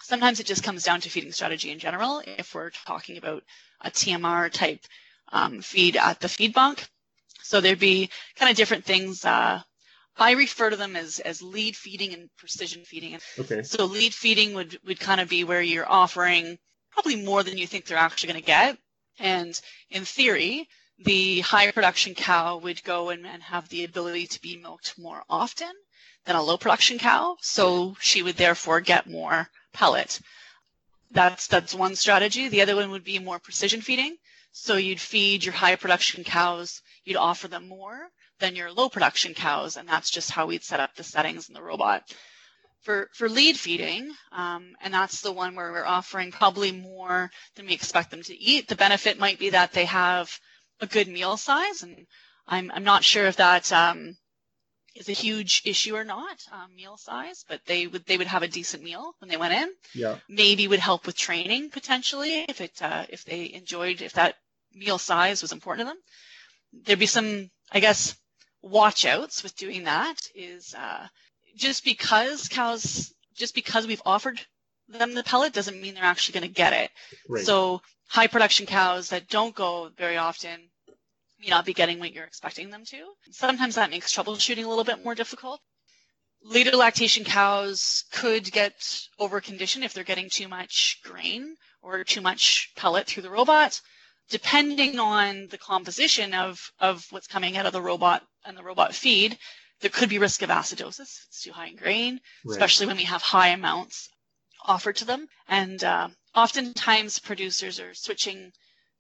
Sometimes 0.03 0.41
it 0.41 0.47
just 0.47 0.63
comes 0.63 0.85
down 0.85 1.01
to 1.01 1.11
feeding 1.11 1.33
strategy 1.33 1.71
in 1.71 1.79
general. 1.79 2.23
If 2.27 2.55
we're 2.55 2.71
talking 2.71 3.17
about 3.17 3.43
a 3.81 3.91
TMR 3.91 4.51
type 4.51 4.81
um, 5.33 5.63
feed 5.63 5.97
at 5.97 6.21
the 6.21 6.29
feed 6.29 6.53
bunk. 6.53 6.87
So 7.43 7.61
there'd 7.61 7.79
be 7.79 8.11
kind 8.37 8.51
of 8.51 8.57
different 8.57 8.85
things. 8.85 9.25
Uh, 9.25 9.63
I 10.17 10.33
refer 10.33 10.71
to 10.71 10.77
them 10.77 10.95
as, 10.95 11.21
as 11.21 11.41
lead 11.41 11.77
feeding 11.77 12.13
and 12.13 12.29
precision 12.37 12.85
feeding. 12.85 13.19
Okay. 13.39 13.63
So 13.63 13.87
lead 13.87 14.13
feeding 14.13 14.55
would, 14.55 14.79
would 14.87 15.01
kind 15.01 15.21
of 15.21 15.29
be 15.29 15.45
where 15.45 15.63
you're 15.63 15.91
offering 15.91 16.59
probably 16.91 17.17
more 17.25 17.43
than 17.43 17.57
you 17.57 17.67
think 17.67 17.87
they're 17.87 17.97
actually 17.97 18.33
going 18.33 18.43
to 18.43 18.47
get. 18.47 18.79
And 19.19 19.59
in 19.91 20.05
theory, 20.05 20.69
the 21.05 21.41
higher 21.41 21.73
production 21.73 22.15
cow 22.15 22.59
would 22.59 22.83
go 22.85 23.11
and, 23.11 23.27
and 23.27 23.43
have 23.43 23.69
the 23.69 23.85
ability 23.85 24.27
to 24.29 24.41
be 24.43 24.57
milked 24.57 24.95
more 24.99 25.23
often 25.29 25.73
than 26.25 26.37
a 26.37 26.43
low 26.43 26.57
production 26.57 26.99
cow. 26.99 27.37
So 27.41 27.97
she 28.01 28.23
would 28.23 28.37
therefore 28.37 28.81
get 28.81 29.09
more 29.09 29.49
pellet. 29.73 30.21
That's 31.11 31.47
that's 31.47 31.75
one 31.75 31.95
strategy. 31.97 32.49
The 32.49 32.63
other 32.63 32.77
one 32.77 32.91
would 32.91 33.05
be 33.05 33.19
more 33.19 33.39
precision 33.39 33.81
feeding. 33.81 34.17
So 34.53 34.77
you'd 34.77 35.01
feed 35.01 35.45
your 35.45 35.55
high 35.55 35.77
production 35.77 36.25
cows, 36.25 36.83
you'd 37.05 37.17
offer 37.17 37.49
them 37.49 37.69
more 37.69 38.11
than 38.39 38.55
your 38.55 38.71
low 38.71 38.89
production 38.91 39.33
cows, 39.35 39.77
and 39.79 39.89
that's 39.89 40.11
just 40.11 40.31
how 40.31 40.47
we'd 40.47 40.63
set 40.63 40.81
up 40.81 40.95
the 40.95 41.03
settings 41.05 41.49
in 41.49 41.55
the 41.55 41.63
robot. 41.63 42.03
For 42.83 43.09
for 43.15 43.29
lead 43.29 43.57
feeding, 43.59 44.13
um, 44.33 44.75
and 44.83 44.93
that's 44.93 45.21
the 45.23 45.33
one 45.33 45.55
where 45.55 45.73
we're 45.73 45.87
offering 45.87 46.33
probably 46.33 46.73
more 46.73 47.31
than 47.55 47.67
we 47.67 47.73
expect 47.73 48.11
them 48.11 48.23
to 48.25 48.37
eat. 48.39 48.69
The 48.69 48.77
benefit 48.77 49.19
might 49.19 49.39
be 49.39 49.51
that 49.51 49.73
they 49.73 49.85
have 49.87 50.39
a 50.81 50.87
good 50.87 51.09
meal 51.09 51.37
size, 51.37 51.83
and 51.83 52.07
I'm 52.47 52.71
I'm 52.73 52.85
not 52.85 53.05
sure 53.05 53.27
if 53.27 53.37
that 53.37 53.73
um, 53.73 54.17
is 54.95 55.09
a 55.09 55.13
huge 55.13 55.63
issue 55.65 55.95
or 55.97 56.05
not, 56.05 56.45
um, 56.53 56.75
meal 56.75 56.97
size, 56.97 57.45
but 57.49 57.61
they 57.67 57.87
would 57.87 58.05
they 58.07 58.19
would 58.19 58.27
have 58.27 58.43
a 58.43 58.49
decent 58.49 58.83
meal 58.83 59.15
when 59.19 59.29
they 59.29 59.37
went 59.37 59.55
in. 59.55 59.71
Yeah. 59.95 60.19
Maybe 60.29 60.69
would 60.69 60.81
help 60.81 61.07
with 61.07 61.17
training 61.17 61.71
potentially 61.71 62.45
if 62.49 62.61
it 62.61 62.81
uh, 62.83 63.07
if 63.09 63.25
they 63.25 63.53
enjoyed 63.53 64.03
if 64.03 64.15
that 64.15 64.37
meal 64.75 64.99
size 64.99 65.43
was 65.43 65.53
important 65.53 65.87
to 65.89 65.95
them. 65.95 66.03
There'd 66.85 66.99
be 66.99 67.07
some 67.07 67.51
I 67.71 67.81
guess 67.81 68.17
watch 68.61 69.05
outs 69.07 69.43
with 69.43 69.57
doing 69.57 69.85
that 69.85 70.17
is 70.35 70.75
uh, 70.75 71.07
just 71.57 71.85
because 71.85 72.49
cows 72.49 73.13
just 73.35 73.55
because 73.55 73.87
we've 73.87 74.03
offered 74.05 74.41
them 74.89 75.15
the 75.15 75.23
pellet 75.23 75.53
doesn't 75.53 75.81
mean 75.81 75.95
they're 75.95 76.05
actually 76.05 76.39
going 76.41 76.49
to 76.49 76.55
get 76.55 76.73
it. 76.73 76.91
Right. 77.29 77.45
So 77.45 77.83
high 78.09 78.27
production 78.27 78.67
cows 78.67 79.09
that 79.11 79.29
don't 79.29 79.55
go 79.55 79.91
very 79.97 80.17
often 80.17 80.71
may 81.41 81.49
not 81.49 81.65
be 81.65 81.73
getting 81.75 81.99
what 81.99 82.13
you're 82.13 82.25
expecting 82.25 82.71
them 82.71 82.85
to. 82.87 83.05
Sometimes 83.31 83.75
that 83.75 83.91
makes 83.91 84.15
troubleshooting 84.15 84.65
a 84.65 84.69
little 84.69 84.85
bit 84.85 85.05
more 85.05 85.15
difficult. 85.15 85.61
Later 86.45 86.73
lactation 86.73 87.25
cows 87.25 88.05
could 88.13 88.51
get 88.51 88.75
overconditioned 89.21 89.85
if 89.85 89.93
they're 89.95 90.05
getting 90.05 90.29
too 90.29 90.49
much 90.49 90.99
grain 91.05 91.55
or 91.83 92.03
too 92.05 92.21
much 92.21 92.71
pellet 92.77 93.07
through 93.07 93.23
the 93.23 93.31
robot. 93.31 93.81
Depending 94.29 94.99
on 94.99 95.49
the 95.51 95.59
composition 95.59 96.33
of, 96.35 96.71
of 96.81 97.07
what's 97.11 97.27
coming 97.27 97.57
out 97.57 97.67
of 97.67 97.73
the 97.73 97.83
robot 97.83 98.23
and 98.45 98.57
the 98.57 98.63
robot 98.63 98.95
feed, 98.95 99.39
there 99.81 99.91
could 99.91 100.09
be 100.09 100.19
risk 100.19 100.43
of 100.43 100.49
acidosis. 100.49 101.01
if 101.01 101.25
It's 101.29 101.43
too 101.43 101.53
high 101.53 101.67
in 101.67 101.77
grain, 101.77 102.21
Right. 102.45 102.53
especially 102.55 102.87
when 102.87 102.97
we 102.97 103.05
have 103.05 103.23
high 103.23 103.49
amounts 103.49 104.09
offered 104.67 104.97
to 104.97 105.05
them. 105.05 105.27
And 105.49 105.83
uh, 105.83 106.09
oftentimes 106.35 107.19
producers 107.19 107.81
are 107.81 107.95
switching 107.95 108.53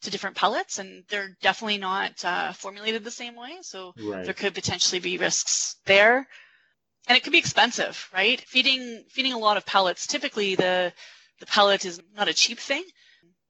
to 0.02 0.10
different 0.10 0.36
pellets 0.36 0.78
and 0.78 1.04
they're 1.08 1.36
definitely 1.40 1.78
not 1.78 2.24
uh, 2.24 2.52
formulated 2.52 3.04
the 3.04 3.10
same 3.10 3.36
way. 3.36 3.58
So 3.62 3.94
Right. 3.98 4.24
there 4.24 4.34
could 4.34 4.54
potentially 4.54 5.00
be 5.00 5.18
risks 5.18 5.76
there. 5.86 6.26
And 7.08 7.16
it 7.16 7.24
could 7.24 7.32
be 7.32 7.38
expensive, 7.38 8.08
right? 8.14 8.40
Feeding 8.42 9.04
feeding 9.10 9.32
a 9.32 9.38
lot 9.38 9.56
of 9.56 9.66
pellets, 9.66 10.06
typically 10.06 10.54
the 10.54 10.92
the 11.40 11.46
pellet 11.46 11.84
is 11.84 12.00
not 12.14 12.28
a 12.28 12.34
cheap 12.34 12.60
thing. 12.60 12.84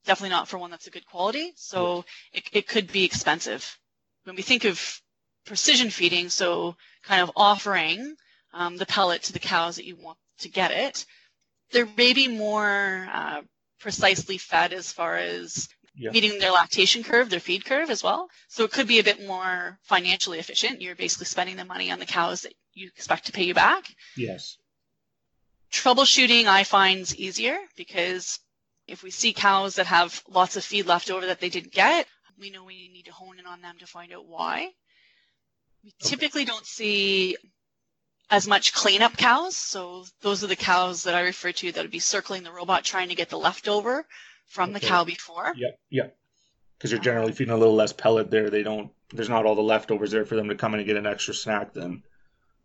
Definitely 0.07 0.31
not 0.31 0.49
for 0.49 0.57
one 0.59 0.71
that's 0.71 0.87
a 0.87 0.91
good 0.91 1.05
quality. 1.07 1.53
So 1.57 2.05
it, 2.33 2.45
it 2.53 2.67
could 2.67 2.91
be 2.91 3.05
expensive. 3.05 3.79
When 4.25 4.37
we 4.37 4.43
think 4.43 4.65
of 4.65 5.01
precision 5.45 5.91
feeding, 5.91 6.31
so 6.31 6.77
kind 7.03 7.21
of 7.21 7.31
offering 7.37 8.17
um, 8.55 8.79
the 8.79 8.87
pellet 8.87 9.23
to 9.25 9.33
the 9.33 9.39
cows 9.39 9.77
that 9.77 9.85
you 9.85 9.97
want 9.97 10.19
to 10.39 10.49
get 10.49 10.71
it, 10.71 11.05
they're 11.73 11.89
maybe 11.97 12.29
more 12.29 13.09
uh, 13.13 13.43
precisely 13.81 14.39
fed 14.39 14.73
as 14.73 14.93
far 14.93 15.17
as 15.17 15.69
Yeah. 15.95 16.11
meeting 16.13 16.39
their 16.39 16.53
lactation 16.53 17.03
curve, 17.03 17.29
their 17.31 17.41
feed 17.41 17.65
curve 17.65 17.91
as 17.91 18.03
well. 18.03 18.29
So 18.49 18.65
it 18.65 18.73
could 18.73 18.87
be 18.89 18.99
a 18.99 19.05
bit 19.05 19.27
more 19.27 19.79
financially 19.83 20.39
efficient. 20.39 20.81
You're 20.81 20.95
basically 20.97 21.27
spending 21.27 21.57
the 21.57 21.65
money 21.65 21.91
on 21.91 21.99
the 21.99 22.07
cows 22.07 22.43
that 22.43 22.55
you 22.73 22.87
expect 22.89 23.27
to 23.27 23.33
pay 23.33 23.45
you 23.45 23.55
back. 23.55 23.85
Yes. 24.17 24.57
Troubleshooting 25.73 26.47
I 26.47 26.65
find 26.65 27.01
is 27.01 27.17
easier 27.17 27.59
because 27.77 28.39
if 28.87 29.03
we 29.03 29.11
see 29.11 29.33
cows 29.33 29.77
that 29.77 29.87
have 29.87 30.23
lots 30.29 30.57
of 30.57 30.65
feed 30.65 30.87
left 30.87 31.11
over 31.11 31.27
that 31.27 31.41
they 31.41 31.49
didn't 31.51 31.73
get, 31.73 32.07
we 32.39 32.51
know 32.51 32.65
we 32.65 32.89
need 32.89 33.05
to 33.07 33.13
hone 33.13 33.39
in 33.39 33.47
on 33.47 33.61
them 33.63 33.77
to 33.79 33.87
find 33.87 34.13
out 34.13 34.27
why. 34.27 34.71
We 35.85 35.91
Okay. 36.01 36.11
typically 36.11 36.45
don't 36.45 36.67
see 36.67 37.37
as 38.33 38.49
much 38.49 38.73
cleanup 38.73 39.15
cows. 39.17 39.55
So 39.55 40.07
those 40.23 40.43
are 40.43 40.47
the 40.47 40.57
cows 40.57 41.03
that 41.03 41.15
I 41.15 41.21
refer 41.21 41.53
to 41.53 41.71
that 41.71 41.83
would 41.83 41.91
be 41.91 41.99
circling 41.99 42.43
the 42.43 42.51
robot 42.51 42.83
trying 42.83 43.11
to 43.11 43.15
get 43.15 43.29
the 43.29 43.39
leftover 43.39 44.07
from 44.47 44.73
the 44.73 44.81
cow 44.81 45.05
before. 45.05 45.53
Yep. 45.55 45.79
Yep. 45.91 46.17
Because 46.79 46.91
you're 46.91 47.01
generally 47.01 47.33
feeding 47.33 47.53
a 47.53 47.57
little 47.59 47.75
less 47.75 47.93
pellet 47.93 48.31
there. 48.31 48.49
They 48.49 48.63
don't. 48.63 48.91
There's 49.13 49.29
not 49.29 49.45
all 49.45 49.55
the 49.55 49.63
leftovers 49.63 50.11
there 50.11 50.25
for 50.25 50.35
them 50.35 50.49
to 50.49 50.55
come 50.55 50.73
in 50.73 50.81
and 50.81 50.87
get 50.87 50.97
an 50.97 51.07
extra 51.07 51.35
snack. 51.35 51.75
Then. 51.75 52.03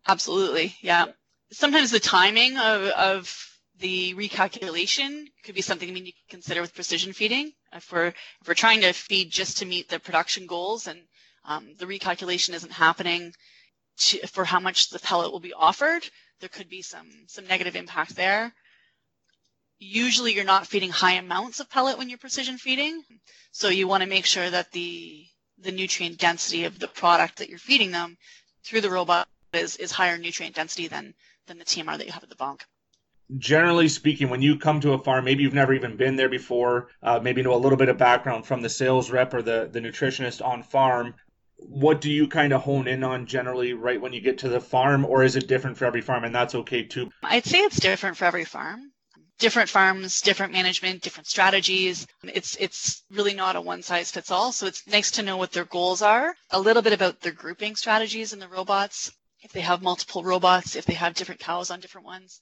Absolutely, 0.08 0.74
yeah. 0.80 1.06
Sometimes 1.52 1.90
the 1.90 2.00
timing 2.00 2.56
of, 2.56 2.82
of 2.88 3.48
the 3.78 4.14
recalculation 4.14 5.26
could 5.44 5.54
be 5.54 5.60
something 5.60 5.92
we 5.92 6.00
need 6.00 6.12
to 6.12 6.30
consider 6.30 6.62
with 6.62 6.74
precision 6.74 7.12
feeding. 7.12 7.52
If 7.72 7.92
we're 7.92 8.08
if 8.08 8.48
we're 8.48 8.54
trying 8.54 8.80
to 8.80 8.92
feed 8.92 9.30
just 9.30 9.58
to 9.58 9.66
meet 9.66 9.88
the 9.90 10.00
production 10.00 10.46
goals 10.46 10.86
and 10.86 10.98
um, 11.44 11.74
the 11.78 11.86
recalculation 11.86 12.54
isn't 12.54 12.72
happening 12.72 13.32
to, 13.98 14.26
for 14.26 14.44
how 14.44 14.60
much 14.60 14.90
the 14.90 14.98
pellet 14.98 15.32
will 15.32 15.40
be 15.40 15.52
offered, 15.52 16.08
there 16.40 16.48
could 16.48 16.68
be 16.68 16.82
some 16.82 17.08
some 17.26 17.46
negative 17.46 17.76
impact 17.76 18.14
there. 18.16 18.52
Usually, 19.78 20.32
you're 20.34 20.44
not 20.44 20.66
feeding 20.66 20.90
high 20.90 21.14
amounts 21.14 21.60
of 21.60 21.70
pellet 21.70 21.98
when 21.98 22.08
you're 22.08 22.18
precision 22.18 22.58
feeding, 22.58 23.02
so 23.52 23.68
you 23.68 23.86
want 23.86 24.02
to 24.02 24.08
make 24.08 24.26
sure 24.26 24.48
that 24.50 24.72
the 24.72 25.26
the 25.58 25.72
nutrient 25.72 26.18
density 26.18 26.64
of 26.64 26.78
the 26.78 26.88
product 26.88 27.38
that 27.38 27.48
you're 27.48 27.58
feeding 27.58 27.90
them 27.90 28.16
through 28.64 28.80
the 28.80 28.90
robot 28.90 29.28
is, 29.52 29.76
is 29.76 29.92
higher 29.92 30.18
nutrient 30.18 30.54
density 30.54 30.88
than 30.88 31.14
than 31.46 31.58
the 31.58 31.64
TMR 31.64 31.96
that 31.96 32.06
you 32.06 32.12
have 32.12 32.22
at 32.22 32.28
the 32.28 32.36
bunk. 32.36 32.64
Generally 33.36 33.88
speaking, 33.88 34.30
when 34.30 34.42
you 34.42 34.58
come 34.58 34.80
to 34.80 34.92
a 34.92 35.02
farm, 35.02 35.24
maybe 35.24 35.42
you've 35.42 35.54
never 35.54 35.74
even 35.74 35.96
been 35.96 36.16
there 36.16 36.28
before, 36.28 36.88
uh, 37.02 37.20
maybe 37.22 37.42
know 37.42 37.54
a 37.54 37.56
little 37.56 37.76
bit 37.76 37.88
of 37.88 37.98
background 37.98 38.46
from 38.46 38.62
the 38.62 38.68
sales 38.68 39.10
rep 39.10 39.34
or 39.34 39.42
the 39.42 39.68
the 39.70 39.80
nutritionist 39.80 40.44
on 40.44 40.62
farm. 40.62 41.14
What 41.58 42.00
do 42.00 42.10
you 42.10 42.28
kind 42.28 42.52
of 42.52 42.62
hone 42.62 42.88
in 42.88 43.04
on 43.04 43.26
generally 43.26 43.72
right 43.72 44.00
when 44.00 44.12
you 44.12 44.20
get 44.20 44.38
to 44.38 44.48
the 44.48 44.60
farm, 44.60 45.04
or 45.04 45.22
is 45.24 45.36
it 45.36 45.48
different 45.48 45.76
for 45.76 45.84
every 45.84 46.00
farm? 46.00 46.24
And 46.24 46.34
that's 46.34 46.54
okay 46.54 46.84
too. 46.84 47.10
I'd 47.22 47.44
say 47.44 47.58
it's 47.58 47.80
different 47.80 48.16
for 48.16 48.24
every 48.24 48.44
farm. 48.44 48.92
Different 49.38 49.68
farms, 49.68 50.20
different 50.20 50.52
management, 50.52 51.02
different 51.02 51.26
strategies. 51.28 52.06
It's 52.24 52.56
it's 52.56 53.04
really 53.10 53.34
not 53.34 53.56
a 53.56 53.60
one 53.60 53.82
size 53.82 54.10
fits 54.10 54.30
all. 54.30 54.52
So 54.52 54.66
it's 54.66 54.86
nice 54.86 55.10
to 55.12 55.22
know 55.22 55.36
what 55.36 55.52
their 55.52 55.64
goals 55.64 56.02
are. 56.02 56.34
A 56.50 56.60
little 56.60 56.82
bit 56.82 56.92
about 56.92 57.20
their 57.20 57.32
grouping 57.32 57.76
strategies 57.76 58.32
and 58.32 58.42
the 58.42 58.48
robots. 58.48 59.12
If 59.42 59.52
they 59.52 59.60
have 59.60 59.82
multiple 59.82 60.24
robots, 60.24 60.74
if 60.74 60.86
they 60.86 60.94
have 60.94 61.14
different 61.14 61.40
cows 61.40 61.70
on 61.70 61.80
different 61.80 62.06
ones, 62.06 62.40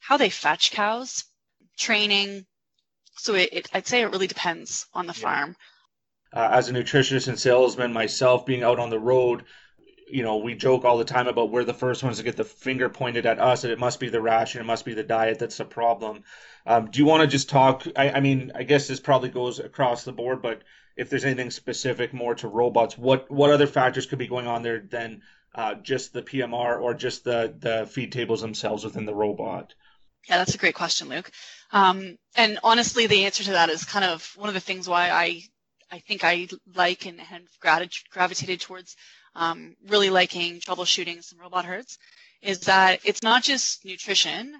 how 0.00 0.16
they 0.16 0.30
fetch 0.30 0.70
cows, 0.70 1.24
training. 1.78 2.46
So 3.16 3.34
it, 3.34 3.50
it 3.52 3.68
I'd 3.74 3.86
say 3.86 4.02
it 4.02 4.10
really 4.10 4.26
depends 4.26 4.86
on 4.94 5.06
the 5.06 5.14
Yeah. 5.14 5.22
farm. 5.22 5.56
Uh, 6.34 6.48
as 6.52 6.68
a 6.68 6.72
nutritionist 6.72 7.28
and 7.28 7.38
salesman 7.38 7.92
myself 7.92 8.44
being 8.44 8.62
out 8.62 8.78
on 8.78 8.90
the 8.90 8.98
road 8.98 9.44
you 10.08 10.22
know 10.22 10.36
we 10.36 10.54
joke 10.54 10.84
all 10.84 10.98
the 10.98 11.04
time 11.04 11.28
about 11.28 11.50
we're 11.50 11.64
the 11.64 11.72
first 11.72 12.02
ones 12.02 12.18
to 12.18 12.22
get 12.22 12.36
the 12.36 12.44
finger 12.44 12.88
pointed 12.88 13.24
at 13.24 13.38
us 13.38 13.64
and 13.64 13.72
it 13.72 13.78
must 13.78 14.00
be 14.00 14.08
the 14.08 14.20
ration 14.20 14.60
it 14.60 14.64
must 14.64 14.84
be 14.84 14.94
the 14.94 15.02
diet 15.02 15.38
that's 15.38 15.56
the 15.56 15.64
problem 15.64 16.22
um, 16.66 16.90
do 16.90 16.98
you 16.98 17.06
want 17.06 17.22
to 17.22 17.26
just 17.26 17.48
talk 17.48 17.86
I, 17.96 18.10
I 18.10 18.20
mean 18.20 18.52
i 18.54 18.64
guess 18.64 18.88
this 18.88 19.00
probably 19.00 19.30
goes 19.30 19.60
across 19.60 20.04
the 20.04 20.12
board 20.12 20.42
but 20.42 20.62
if 20.96 21.08
there's 21.08 21.24
anything 21.24 21.50
specific 21.50 22.12
more 22.12 22.34
to 22.36 22.48
robots 22.48 22.98
what 22.98 23.30
what 23.30 23.50
other 23.50 23.66
factors 23.66 24.06
could 24.06 24.18
be 24.18 24.28
going 24.28 24.46
on 24.46 24.62
there 24.62 24.80
than 24.80 25.22
uh, 25.54 25.74
just 25.76 26.12
the 26.12 26.22
pmr 26.22 26.80
or 26.80 26.94
just 26.94 27.24
the 27.24 27.54
the 27.58 27.86
feed 27.86 28.12
tables 28.12 28.40
themselves 28.40 28.84
within 28.84 29.06
the 29.06 29.14
robot 29.14 29.74
Yeah, 30.28 30.38
that's 30.38 30.54
a 30.54 30.58
great 30.58 30.74
question, 30.74 31.08
Luke. 31.08 31.30
Um, 31.70 32.16
and 32.34 32.58
honestly, 32.64 33.06
the 33.06 33.26
answer 33.26 33.44
to 33.44 33.52
that 33.52 33.68
is 33.68 33.84
kind 33.84 34.04
of 34.04 34.32
one 34.36 34.48
of 34.48 34.54
the 34.54 34.60
things 34.60 34.88
why 34.88 35.10
I 35.10 35.42
I 35.94 36.00
think 36.00 36.24
I 36.24 36.48
like 36.74 37.06
and 37.06 37.20
have 37.20 37.42
gravitated 37.60 38.60
towards 38.60 38.96
um, 39.36 39.76
really 39.86 40.10
liking 40.10 40.58
troubleshooting 40.58 41.22
some 41.22 41.38
robot 41.38 41.64
herds 41.66 41.98
is 42.42 42.58
that 42.60 42.98
it's 43.04 43.22
not 43.22 43.44
just 43.44 43.84
nutrition. 43.84 44.56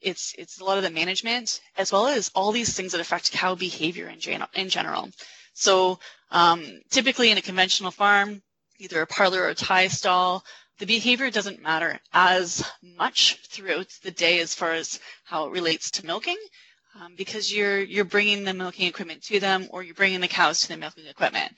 It's 0.00 0.34
it's 0.38 0.60
a 0.60 0.64
lot 0.64 0.78
of 0.78 0.84
the 0.84 0.90
management 0.90 1.60
as 1.76 1.92
well 1.92 2.06
as 2.06 2.30
all 2.34 2.52
these 2.52 2.74
things 2.74 2.92
that 2.92 3.02
affect 3.02 3.32
cow 3.32 3.54
behavior 3.54 4.08
in, 4.08 4.18
gen- 4.18 4.46
in 4.54 4.70
general. 4.70 5.10
So 5.52 5.98
um, 6.30 6.64
typically 6.88 7.30
in 7.30 7.36
a 7.36 7.42
conventional 7.42 7.90
farm, 7.90 8.40
either 8.78 9.02
a 9.02 9.06
parlor 9.06 9.42
or 9.42 9.48
a 9.50 9.54
tie 9.54 9.88
stall, 9.88 10.42
the 10.78 10.86
behavior 10.86 11.30
doesn't 11.30 11.60
matter 11.60 12.00
as 12.14 12.64
much 12.82 13.36
throughout 13.50 13.88
the 14.04 14.10
day 14.10 14.40
as 14.40 14.54
far 14.54 14.72
as 14.72 15.00
how 15.24 15.48
it 15.48 15.52
relates 15.52 15.90
to 15.92 16.06
milking 16.06 16.38
um, 17.00 17.14
because 17.16 17.52
you're 17.54 17.80
you're 17.80 18.04
bringing 18.04 18.44
the 18.44 18.54
milking 18.54 18.86
equipment 18.86 19.22
to 19.24 19.40
them 19.40 19.66
or 19.70 19.82
you're 19.82 19.94
bringing 19.94 20.20
the 20.20 20.28
cows 20.28 20.60
to 20.60 20.68
the 20.68 20.76
milking 20.76 21.06
equipment 21.06 21.52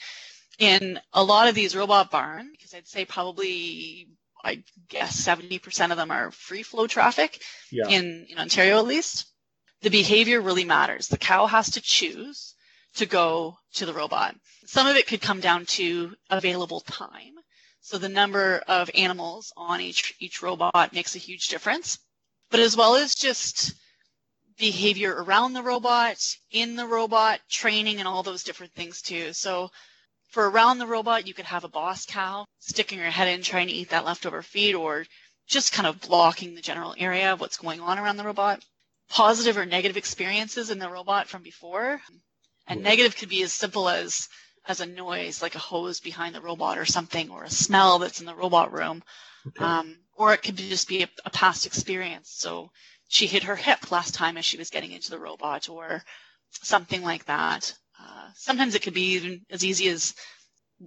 in 0.60 1.00
a 1.14 1.24
lot 1.24 1.48
of 1.48 1.54
these 1.54 1.74
robot 1.74 2.10
barns, 2.10 2.50
because 2.52 2.74
I'd 2.74 2.86
say 2.86 3.04
probably, 3.06 4.08
I 4.44 4.62
guess 4.88 5.20
70% 5.26 5.90
of 5.90 5.96
them 5.96 6.10
are 6.10 6.30
free 6.30 6.62
flow 6.62 6.86
traffic 6.86 7.42
Yeah. 7.72 7.88
in, 7.88 8.26
in 8.28 8.38
Ontario 8.38 8.78
at 8.78 8.84
least, 8.86 9.26
the 9.80 9.88
behavior 9.90 10.40
really 10.40 10.64
matters. 10.64 11.08
The 11.08 11.16
cow 11.16 11.46
has 11.46 11.70
to 11.70 11.80
choose 11.80 12.54
to 12.96 13.06
go 13.06 13.56
to 13.74 13.86
the 13.86 13.94
robot. 13.94 14.36
Some 14.66 14.86
of 14.86 14.96
it 14.96 15.06
could 15.06 15.22
come 15.22 15.40
down 15.40 15.64
to 15.66 16.14
available 16.28 16.80
time. 16.80 17.34
So 17.80 17.96
the 17.96 18.10
number 18.10 18.62
of 18.68 18.90
animals 18.94 19.54
on 19.56 19.80
each, 19.80 20.14
each 20.20 20.42
robot 20.42 20.92
makes 20.92 21.14
a 21.16 21.18
huge 21.18 21.48
difference. 21.48 21.98
But 22.50 22.60
as 22.60 22.76
well 22.76 22.96
as 22.96 23.14
just 23.14 23.72
behavior 24.60 25.12
around 25.12 25.54
the 25.54 25.62
robot, 25.62 26.36
in 26.52 26.76
the 26.76 26.86
robot, 26.86 27.40
training, 27.48 27.98
and 27.98 28.06
all 28.06 28.22
those 28.22 28.44
different 28.44 28.74
things 28.74 29.02
too. 29.02 29.32
So 29.32 29.70
for 30.28 30.48
around 30.48 30.78
the 30.78 30.86
robot, 30.86 31.26
you 31.26 31.34
could 31.34 31.46
have 31.46 31.64
a 31.64 31.68
boss 31.68 32.06
cow 32.06 32.44
sticking 32.60 33.00
her 33.00 33.10
head 33.10 33.28
in 33.28 33.42
trying 33.42 33.66
to 33.66 33.72
eat 33.72 33.90
that 33.90 34.04
leftover 34.04 34.42
feed 34.42 34.74
or 34.74 35.06
just 35.48 35.72
kind 35.72 35.88
of 35.88 36.00
blocking 36.00 36.54
the 36.54 36.60
general 36.60 36.94
area 36.96 37.32
of 37.32 37.40
what's 37.40 37.58
going 37.58 37.80
on 37.80 37.98
around 37.98 38.16
the 38.16 38.24
robot. 38.24 38.64
Positive 39.08 39.56
or 39.56 39.66
negative 39.66 39.96
experiences 39.96 40.70
in 40.70 40.78
the 40.78 40.88
robot 40.88 41.26
from 41.26 41.42
before. 41.42 42.00
And 42.68 42.82
negative 42.82 43.16
could 43.16 43.28
be 43.28 43.42
as 43.42 43.52
simple 43.52 43.88
as 43.88 44.28
as 44.68 44.80
a 44.80 44.86
noise 44.86 45.42
like 45.42 45.54
a 45.54 45.58
hose 45.58 46.00
behind 46.00 46.34
the 46.34 46.40
robot 46.40 46.78
or 46.78 46.84
something, 46.84 47.30
or 47.30 47.42
a 47.42 47.50
smell 47.50 47.98
that's 47.98 48.20
in 48.20 48.26
the 48.26 48.34
robot 48.34 48.72
room. 48.72 49.02
Okay. 49.48 49.64
Um, 49.64 49.96
or 50.14 50.32
it 50.34 50.42
could 50.42 50.56
just 50.56 50.86
be 50.86 51.02
a, 51.02 51.08
a 51.24 51.30
past 51.30 51.66
experience. 51.66 52.30
So 52.30 52.70
she 53.10 53.26
hit 53.26 53.42
her 53.42 53.56
hip 53.56 53.90
last 53.90 54.14
time 54.14 54.36
as 54.38 54.44
she 54.44 54.56
was 54.56 54.70
getting 54.70 54.92
into 54.92 55.10
the 55.10 55.18
robot, 55.18 55.68
or 55.68 56.02
something 56.62 57.02
like 57.02 57.24
that. 57.26 57.74
Uh, 58.00 58.28
sometimes 58.36 58.74
it 58.74 58.82
could 58.82 58.94
be 58.94 59.14
even 59.14 59.44
as 59.50 59.64
easy 59.64 59.88
as, 59.88 60.14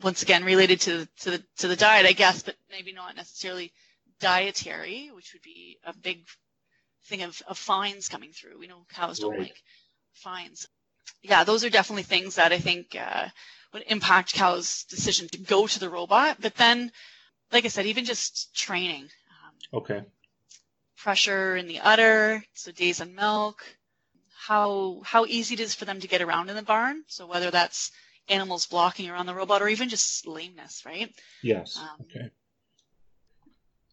once 0.01 0.23
again, 0.23 0.43
related 0.45 0.79
to 0.81 1.05
to 1.19 1.31
the 1.31 1.43
to 1.57 1.67
the 1.67 1.75
diet, 1.75 2.05
I 2.05 2.13
guess, 2.13 2.41
but 2.41 2.55
maybe 2.71 2.93
not 2.93 3.15
necessarily 3.17 3.73
dietary, 4.19 5.11
which 5.13 5.33
would 5.33 5.41
be 5.43 5.77
a 5.83 5.93
big 5.97 6.25
thing 7.07 7.23
of, 7.23 7.41
of 7.45 7.57
fines 7.57 8.07
coming 8.07 8.31
through. 8.31 8.57
We 8.57 8.67
know 8.67 8.85
cows 8.95 9.19
don't 9.19 9.31
Right. 9.31 9.41
like 9.41 9.61
fines. 10.13 10.67
Yeah, 11.21 11.43
those 11.43 11.65
are 11.65 11.69
definitely 11.69 12.03
things 12.03 12.35
that 12.35 12.53
I 12.53 12.59
think 12.59 12.95
uh, 12.95 13.27
would 13.73 13.83
impact 13.87 14.33
cows' 14.33 14.85
decision 14.85 15.27
to 15.29 15.37
go 15.39 15.67
to 15.67 15.79
the 15.79 15.89
robot. 15.89 16.37
But 16.39 16.55
then, 16.55 16.89
like 17.51 17.65
I 17.65 17.69
said, 17.69 17.85
even 17.87 18.05
just 18.05 18.55
training, 18.55 19.03
um, 19.03 19.79
okay. 19.81 20.03
Pressure 21.03 21.57
in 21.57 21.67
the 21.67 21.81
udder, 21.81 22.43
so 22.53 22.71
days 22.71 23.01
on 23.01 23.13
milk, 23.13 23.63
how 24.47 25.01
how 25.03 25.25
easy 25.25 25.55
it 25.55 25.59
is 25.59 25.75
for 25.75 25.85
them 25.85 25.99
to 25.99 26.07
get 26.07 26.21
around 26.21 26.49
in 26.49 26.55
the 26.55 26.61
barn. 26.61 27.03
So 27.07 27.27
whether 27.27 27.51
that's 27.51 27.91
animals 28.29 28.67
blocking 28.67 29.09
around 29.09 29.25
the 29.25 29.35
robot 29.35 29.61
or 29.61 29.67
even 29.67 29.89
just 29.89 30.25
lameness, 30.25 30.85
right? 30.85 31.13
Yes. 31.41 31.77
Um, 31.77 32.05
okay. 32.05 32.29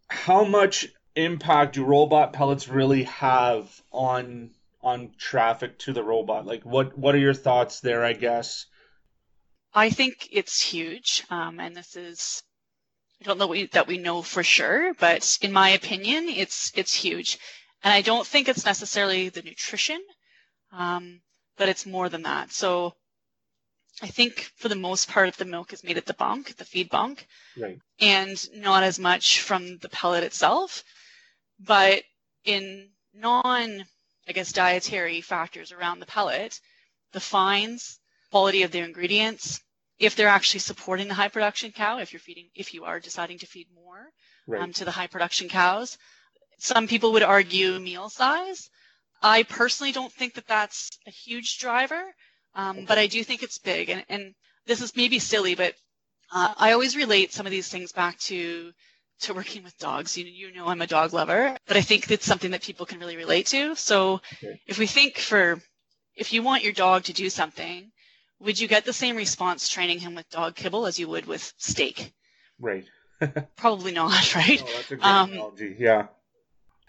How 0.09 0.45
much 0.45 0.87
impact 1.17 1.75
do 1.75 1.85
robot 1.85 2.33
pellets 2.33 2.69
really 2.69 3.05
have 3.05 3.69
on 3.90 4.50
on 4.81 5.11
traffic 5.19 5.79
to 5.81 5.93
the 5.93 6.05
robot? 6.05 6.47
Like, 6.47 6.64
what 6.64 6.97
what 6.97 7.14
are 7.17 7.19
your 7.19 7.35
thoughts 7.35 7.81
there? 7.81 8.05
I 8.05 8.12
guess. 8.12 8.67
I 9.75 9.90
think 9.90 10.29
it's 10.33 10.61
huge, 10.61 11.25
um, 11.31 11.61
and 11.61 11.76
this 11.76 11.97
is 11.97 12.43
I 13.20 13.24
don't 13.24 13.38
know 13.38 13.46
we, 13.46 13.66
that 13.66 13.86
we 13.86 13.98
know 13.98 14.22
for 14.22 14.42
sure, 14.42 14.94
but 14.94 15.38
in 15.42 15.52
my 15.52 15.70
opinion, 15.70 16.28
it's 16.28 16.72
it's 16.74 16.94
huge, 16.94 17.38
and 17.82 17.92
I 17.92 18.00
don't 18.02 18.26
think 18.26 18.48
it's 18.48 18.64
necessarily 18.64 19.28
the 19.28 19.42
nutrition, 19.42 20.00
um, 20.72 21.20
but 21.56 21.68
it's 21.68 21.84
more 21.86 22.08
than 22.08 22.22
that. 22.22 22.52
So 22.52 22.94
I 24.02 24.06
think 24.06 24.50
for 24.56 24.68
the 24.68 24.74
most 24.76 25.08
part, 25.08 25.34
the 25.36 25.44
milk 25.44 25.72
is 25.72 25.84
made 25.84 25.98
at 25.98 26.06
the 26.06 26.14
bunk, 26.14 26.56
the 26.56 26.64
feed 26.64 26.88
bunk, 26.88 27.26
Right. 27.56 27.78
and 28.00 28.42
not 28.54 28.82
as 28.82 28.98
much 28.98 29.40
from 29.40 29.76
the 29.78 29.90
pellet 29.90 30.24
itself. 30.24 30.82
But 31.58 32.04
in 32.44 32.90
non, 33.12 33.85
I 34.26 34.33
guess, 34.33 34.52
dietary 34.52 35.20
factors 35.20 35.72
around 35.72 36.00
the 36.00 36.06
pellet, 36.06 36.59
the 37.12 37.20
fines, 37.20 37.98
quality 38.30 38.62
of 38.62 38.70
the 38.70 38.78
ingredients, 38.78 39.61
if 40.00 40.16
they're 40.16 40.28
actually 40.28 40.60
supporting 40.60 41.08
the 41.08 41.14
high 41.14 41.28
production 41.28 41.72
cow, 41.72 41.98
if 41.98 42.12
you're 42.12 42.20
feeding, 42.20 42.48
if 42.56 42.74
you 42.74 42.84
are 42.84 43.00
deciding 43.00 43.38
to 43.40 43.46
feed 43.46 43.68
more 43.74 44.10
Right. 44.48 44.60
um, 44.62 44.72
to 44.74 44.84
the 44.86 44.90
high 44.90 45.06
production 45.08 45.48
cows, 45.48 45.98
some 46.58 46.88
people 46.88 47.12
would 47.12 47.22
argue 47.22 47.78
meal 47.80 48.08
size. 48.10 48.70
I 49.22 49.44
personally 49.44 49.92
don't 49.92 50.12
think 50.12 50.34
that 50.34 50.46
that's 50.48 50.90
a 51.06 51.10
huge 51.10 51.58
driver, 51.58 52.02
um, 52.54 52.84
but 52.88 52.98
I 52.98 53.06
do 53.06 53.22
think 53.24 53.42
it's 53.42 53.58
big. 53.58 53.90
And, 53.90 54.04
and 54.08 54.34
this 54.66 54.80
is 54.82 54.96
maybe 54.96 55.18
silly, 55.18 55.54
but 55.54 55.74
uh, 56.32 56.54
I 56.56 56.72
always 56.72 56.96
relate 56.96 57.32
some 57.32 57.46
of 57.46 57.52
these 57.52 57.68
things 57.68 57.92
back 57.92 58.18
to 58.20 58.72
to 59.20 59.34
working 59.34 59.62
with 59.64 59.76
dogs. 59.78 60.16
You, 60.16 60.24
you 60.24 60.52
know, 60.54 60.66
I'm 60.68 60.80
a 60.82 60.86
dog 60.86 61.12
lover, 61.12 61.56
but 61.66 61.76
I 61.76 61.82
think 61.82 62.10
it's 62.10 62.24
something 62.24 62.52
that 62.52 62.62
people 62.62 62.86
can 62.86 62.98
really 63.00 63.16
relate 63.18 63.46
to. 63.48 63.74
So 63.76 64.20
Okay. 64.32 64.60
if 64.66 64.78
we 64.78 64.86
think 64.86 65.18
for, 65.18 65.60
if 66.16 66.32
you 66.32 66.42
want 66.42 66.64
your 66.64 66.72
dog 66.72 67.04
to 67.04 67.12
do 67.12 67.28
something, 67.28 67.92
would 68.40 68.59
you 68.59 68.68
get 68.68 68.85
the 68.85 68.92
same 68.92 69.16
response 69.16 69.68
training 69.68 70.00
him 70.00 70.14
with 70.14 70.29
dog 70.31 70.55
kibble 70.55 70.87
as 70.87 70.98
you 70.98 71.09
would 71.09 71.26
with 71.26 71.53
steak? 71.59 72.12
Right. 72.59 72.85
Probably 73.57 73.92
not, 73.92 74.35
right? 74.35 74.62
Oh, 74.62 74.72
that's 74.76 74.90
a 74.90 74.96
great 74.96 75.07
Um, 75.07 75.33
analogy. 75.33 75.76
Yeah. 75.79 76.07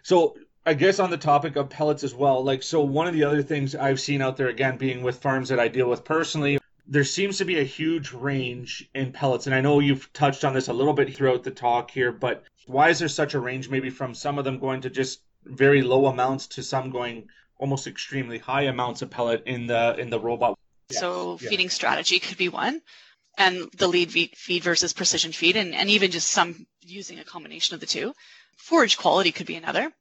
So 0.04 0.38
I 0.66 0.74
guess 0.74 1.00
on 1.00 1.10
the 1.10 1.18
topic 1.18 1.56
of 1.56 1.70
pellets 1.70 2.04
as 2.04 2.14
well, 2.14 2.44
like 2.44 2.64
so 2.64 2.82
one 2.82 3.08
of 3.08 3.14
the 3.14 3.24
other 3.24 3.44
things 3.44 3.76
I've 3.76 4.00
seen 4.00 4.22
out 4.22 4.38
there 4.38 4.48
again 4.48 4.78
being 4.78 5.04
with 5.04 5.22
farms 5.22 5.50
that 5.50 5.60
I 5.60 5.68
deal 5.68 5.90
with 5.90 6.04
personally, 6.04 6.58
there 6.88 7.04
seems 7.04 7.38
to 7.38 7.46
be 7.46 7.60
a 7.60 7.64
huge 7.64 8.12
range 8.12 8.90
in 8.94 9.12
pellets. 9.12 9.46
And 9.46 9.56
I 9.56 9.62
know 9.62 9.80
you've 9.80 10.12
touched 10.14 10.44
on 10.44 10.54
this 10.54 10.68
a 10.68 10.74
little 10.74 10.94
bit 10.94 11.16
throughout 11.16 11.44
the 11.44 11.52
talk 11.52 11.92
here, 11.92 12.12
but 12.12 12.44
why 12.68 12.90
is 12.90 13.00
there 13.00 13.08
such 13.08 13.34
a 13.34 13.40
range 13.40 13.70
maybe 13.70 13.90
from 13.90 14.14
some 14.14 14.38
of 14.38 14.46
them 14.46 14.60
going 14.60 14.82
to 14.82 14.90
just 14.90 15.22
very 15.46 15.82
low 15.82 16.06
amounts 16.08 16.48
to 16.48 16.64
some 16.64 16.92
going 16.92 17.28
almost 17.58 17.88
extremely 17.88 18.38
high 18.38 18.64
amounts 18.64 19.02
of 19.02 19.10
pellet 19.10 19.44
in 19.46 19.68
the 19.68 19.96
in 19.98 20.10
the 20.10 20.20
robot? 20.20 20.58
So 20.92 21.34
Yes, 21.34 21.42
yeah. 21.44 21.50
feeding 21.50 21.70
strategy 21.70 22.20
could 22.20 22.38
be 22.38 22.50
one, 22.50 22.82
and 23.38 23.70
the 23.78 23.88
lead 23.88 24.12
feed, 24.12 24.36
feed 24.36 24.64
versus 24.64 24.94
precision 24.94 25.32
feed, 25.32 25.56
and, 25.56 25.74
and 25.74 25.90
even 25.90 26.12
just 26.12 26.30
some 26.30 26.66
using 26.82 27.20
a 27.20 27.24
combination 27.24 27.74
of 27.74 27.80
the 27.80 27.86
two. 27.86 28.14
Forage 28.58 28.98
quality 28.98 29.32
could 29.32 29.48
be 29.48 29.56
another, 29.56 29.92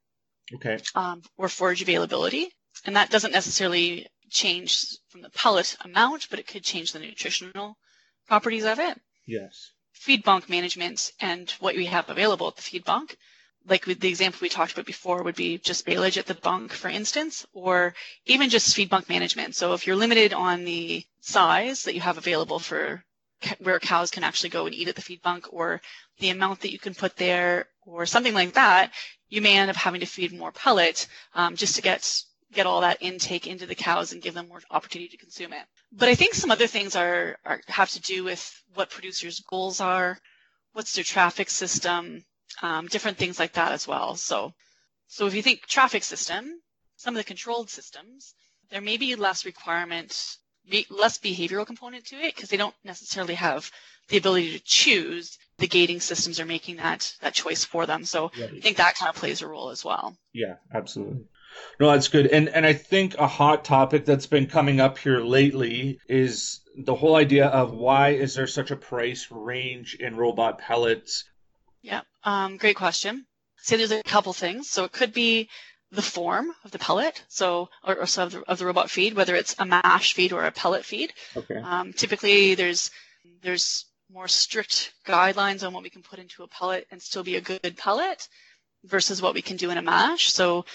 Okay. 0.53 0.77
um, 0.95 1.21
or 1.37 1.49
forage 1.49 1.81
availability, 1.81 2.51
and 2.85 2.95
that 2.95 3.09
doesn't 3.09 3.31
necessarily 3.31 4.07
change 4.29 4.85
from 5.09 5.21
the 5.21 5.29
pellet 5.29 5.75
amount, 5.81 6.27
but 6.29 6.39
it 6.39 6.47
could 6.47 6.63
change 6.63 6.91
the 6.91 6.99
nutritional 6.99 7.77
properties 8.27 8.65
of 8.65 8.79
it. 8.79 8.99
Yes. 9.25 9.71
Feed 9.93 10.23
bunk 10.23 10.49
management 10.49 11.11
and 11.19 11.49
what 11.59 11.75
we 11.75 11.85
have 11.85 12.09
available 12.09 12.47
at 12.47 12.55
the 12.55 12.61
feed 12.61 12.83
bunk. 12.83 13.17
Like 13.67 13.85
with 13.85 13.99
the 13.99 14.09
example 14.09 14.39
we 14.41 14.49
talked 14.49 14.73
about 14.73 14.85
before 14.85 15.23
would 15.23 15.35
be 15.35 15.57
just 15.57 15.85
baleage 15.85 16.17
at 16.17 16.25
the 16.25 16.33
bunk, 16.33 16.71
for 16.73 16.89
instance, 16.89 17.45
or 17.53 17.93
even 18.25 18.49
just 18.49 18.75
feed 18.75 18.89
bunk 18.89 19.07
management. 19.07 19.55
So 19.55 19.73
if 19.73 19.85
you're 19.85 19.95
limited 19.95 20.33
on 20.33 20.65
the 20.65 21.05
size 21.19 21.83
that 21.83 21.93
you 21.93 22.01
have 22.01 22.17
available 22.17 22.59
for 22.59 23.03
where 23.59 23.79
cows 23.79 24.11
can 24.11 24.23
actually 24.23 24.49
go 24.49 24.65
and 24.65 24.75
eat 24.75 24.87
at 24.87 24.95
the 24.95 25.01
feed 25.01 25.21
bunk 25.21 25.47
or 25.51 25.81
the 26.19 26.29
amount 26.29 26.61
that 26.61 26.71
you 26.71 26.79
can 26.79 26.93
put 26.93 27.15
there 27.17 27.67
or 27.85 28.05
something 28.05 28.33
like 28.33 28.53
that, 28.53 28.91
you 29.29 29.41
may 29.41 29.57
end 29.57 29.69
up 29.69 29.75
having 29.75 30.01
to 30.01 30.05
feed 30.05 30.33
more 30.33 30.51
pellet 30.51 31.07
um, 31.33 31.55
just 31.55 31.75
to 31.75 31.81
get 31.81 32.23
get 32.53 32.65
all 32.65 32.81
that 32.81 32.97
intake 33.01 33.47
into 33.47 33.65
the 33.65 33.75
cows 33.75 34.11
and 34.11 34.21
give 34.21 34.33
them 34.33 34.49
more 34.49 34.61
opportunity 34.71 35.09
to 35.09 35.17
consume 35.17 35.53
it. 35.53 35.65
But 35.93 36.09
I 36.09 36.15
think 36.15 36.33
some 36.33 36.51
other 36.51 36.67
things 36.67 36.95
are, 36.97 37.37
are 37.45 37.61
have 37.67 37.89
to 37.91 38.01
do 38.01 38.25
with 38.25 38.63
what 38.73 38.89
producers' 38.89 39.39
goals 39.39 39.79
are, 39.79 40.17
what's 40.73 40.93
their 40.93 41.03
traffic 41.05 41.49
system, 41.49 42.25
um, 42.61 42.87
different 42.87 43.17
things 43.17 43.39
like 43.39 43.53
that 43.53 43.71
as 43.71 43.87
well. 43.87 44.15
So, 44.15 44.53
so 45.07 45.27
if 45.27 45.33
you 45.33 45.41
think 45.41 45.65
traffic 45.67 46.03
system, 46.03 46.61
some 46.95 47.15
of 47.15 47.17
the 47.17 47.23
controlled 47.23 47.69
systems, 47.69 48.35
there 48.69 48.81
may 48.81 48.97
be 48.97 49.15
less 49.15 49.45
requirement, 49.45 50.37
be- 50.69 50.87
less 50.89 51.17
behavioral 51.17 51.65
component 51.65 52.05
to 52.07 52.15
it 52.15 52.35
because 52.35 52.49
they 52.49 52.57
don't 52.57 52.75
necessarily 52.83 53.35
have 53.35 53.69
the 54.09 54.17
ability 54.17 54.53
to 54.53 54.63
choose. 54.63 55.37
The 55.57 55.67
gating 55.67 55.99
systems 55.99 56.39
are 56.39 56.45
making 56.45 56.77
that 56.77 57.13
that 57.21 57.33
choice 57.33 57.63
for 57.63 57.85
them. 57.85 58.05
So 58.05 58.31
I 58.35 58.59
think 58.59 58.77
that 58.77 58.95
kind 58.95 59.09
of 59.09 59.15
plays 59.15 59.41
a 59.41 59.47
role 59.47 59.69
as 59.69 59.85
well. 59.85 60.17
Yeah, 60.33 60.55
absolutely. 60.73 61.25
No, 61.79 61.91
that's 61.91 62.07
good. 62.07 62.27
And 62.27 62.49
and 62.49 62.65
I 62.65 62.73
think 62.73 63.15
a 63.17 63.27
hot 63.27 63.65
topic 63.65 64.05
that's 64.05 64.27
been 64.27 64.47
coming 64.47 64.79
up 64.79 64.97
here 64.97 65.19
lately 65.19 65.99
is 66.07 66.61
the 66.75 66.95
whole 66.95 67.15
idea 67.15 67.47
of 67.47 67.73
why 67.73 68.09
is 68.09 68.35
there 68.35 68.47
such 68.47 68.71
a 68.71 68.75
price 68.75 69.27
range 69.29 69.95
in 69.99 70.15
robot 70.15 70.59
pellets? 70.59 71.25
Yeah, 71.81 72.01
um, 72.23 72.57
great 72.57 72.75
question. 72.75 73.25
So 73.57 73.77
there's 73.77 73.91
a 73.91 74.03
couple 74.03 74.33
things. 74.33 74.69
So 74.69 74.83
it 74.83 74.91
could 74.91 75.13
be 75.13 75.49
the 75.91 76.01
form 76.01 76.51
of 76.63 76.71
the 76.71 76.79
pellet, 76.79 77.23
so 77.27 77.69
or, 77.83 77.95
or 77.95 78.05
so 78.05 78.23
of 78.23 78.31
the, 78.31 78.41
of 78.43 78.57
the 78.57 78.65
robot 78.65 78.89
feed, 78.89 79.13
whether 79.13 79.35
it's 79.35 79.55
a 79.59 79.65
mash 79.65 80.13
feed 80.13 80.31
or 80.31 80.45
a 80.45 80.51
pellet 80.51 80.85
feed. 80.85 81.13
Okay. 81.35 81.57
Um, 81.57 81.93
typically, 81.93 82.55
there's 82.55 82.91
there's 83.41 83.85
more 84.11 84.27
strict 84.27 84.93
guidelines 85.05 85.65
on 85.65 85.73
what 85.73 85.83
we 85.83 85.89
can 85.89 86.01
put 86.01 86.19
into 86.19 86.43
a 86.43 86.47
pellet 86.47 86.87
and 86.91 87.01
still 87.01 87.23
be 87.23 87.35
a 87.35 87.41
good 87.41 87.77
pellet 87.77 88.27
versus 88.85 89.21
what 89.21 89.33
we 89.33 89.41
can 89.41 89.57
do 89.57 89.69
in 89.69 89.77
a 89.77 89.81
mash. 89.81 90.31
So 90.31 90.65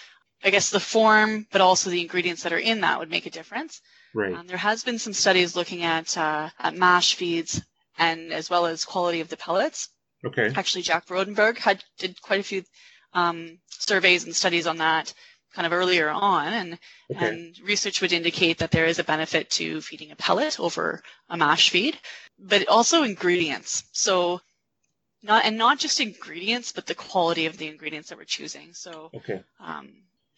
I 0.42 0.50
guess 0.50 0.70
the 0.70 0.80
form, 0.80 1.46
but 1.50 1.60
also 1.60 1.90
the 1.90 2.00
ingredients 2.00 2.42
that 2.42 2.52
are 2.52 2.58
in 2.58 2.80
that 2.82 2.98
would 2.98 3.10
make 3.10 3.26
a 3.26 3.30
difference. 3.30 3.80
Right. 4.14 4.32
Um, 4.32 4.46
there 4.46 4.56
has 4.56 4.84
been 4.84 4.98
some 4.98 5.12
studies 5.12 5.56
looking 5.56 5.82
at, 5.82 6.16
uh, 6.16 6.50
at 6.58 6.76
mash 6.76 7.14
feeds 7.14 7.60
and 7.98 8.32
as 8.32 8.48
well 8.48 8.66
as 8.66 8.84
quality 8.84 9.20
of 9.20 9.28
the 9.28 9.36
pellets. 9.36 9.88
Okay. 10.24 10.52
Actually, 10.54 10.82
Jack 10.82 11.06
Rodenburg 11.06 11.58
had 11.58 11.82
did 11.98 12.20
quite 12.20 12.40
a 12.40 12.44
few 12.44 12.64
um, 13.12 13.58
surveys 13.68 14.24
and 14.24 14.34
studies 14.34 14.66
on 14.66 14.78
that 14.78 15.12
kind 15.54 15.66
of 15.66 15.72
earlier 15.72 16.10
on, 16.10 16.52
and 16.52 16.78
Okay. 17.14 17.28
and 17.28 17.58
research 17.62 18.00
would 18.00 18.12
indicate 18.12 18.58
that 18.58 18.70
there 18.70 18.86
is 18.86 18.98
a 18.98 19.04
benefit 19.04 19.48
to 19.50 19.80
feeding 19.80 20.10
a 20.10 20.16
pellet 20.16 20.58
over 20.60 21.02
a 21.28 21.36
mash 21.36 21.70
feed, 21.70 21.98
but 22.38 22.68
also 22.68 23.04
ingredients. 23.04 23.84
So 23.92 24.40
not 25.22 25.44
and 25.44 25.56
not 25.56 25.78
just 25.78 26.00
ingredients, 26.00 26.72
but 26.72 26.86
the 26.86 26.94
quality 26.94 27.46
of 27.46 27.56
the 27.58 27.68
ingredients 27.68 28.08
that 28.08 28.18
we're 28.18 28.24
choosing. 28.24 28.74
So 28.74 29.10
Okay. 29.14 29.42
um, 29.60 29.88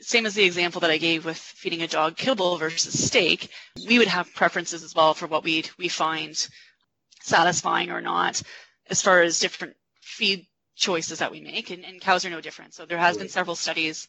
same 0.01 0.27
as 0.27 0.35
the 0.35 0.45
example 0.45 0.81
that 0.83 0.91
I 0.91 0.99
gave 0.99 1.25
with 1.25 1.37
feeding 1.39 1.83
a 1.83 1.89
dog 1.89 2.17
kibble 2.17 2.57
versus 2.59 3.07
steak, 3.07 3.51
we 3.87 3.99
would 3.99 4.09
have 4.09 4.33
preferences 4.35 4.85
as 4.85 4.95
well 4.95 5.15
for 5.15 5.27
what 5.27 5.43
we 5.43 5.65
we 5.79 5.89
find 5.89 6.47
satisfying 7.23 7.91
or 7.91 8.01
not, 8.01 8.43
as 8.91 9.03
far 9.03 9.23
as 9.23 9.39
different 9.41 9.77
feed 10.01 10.47
choices 10.77 11.19
that 11.19 11.31
we 11.33 11.41
make, 11.41 11.71
and, 11.71 11.85
and 11.85 12.01
cows 12.01 12.25
are 12.25 12.31
no 12.31 12.41
different. 12.41 12.75
So 12.75 12.87
there 12.87 12.99
has 12.99 13.17
been 13.17 13.29
several 13.29 13.57
studies 13.57 14.09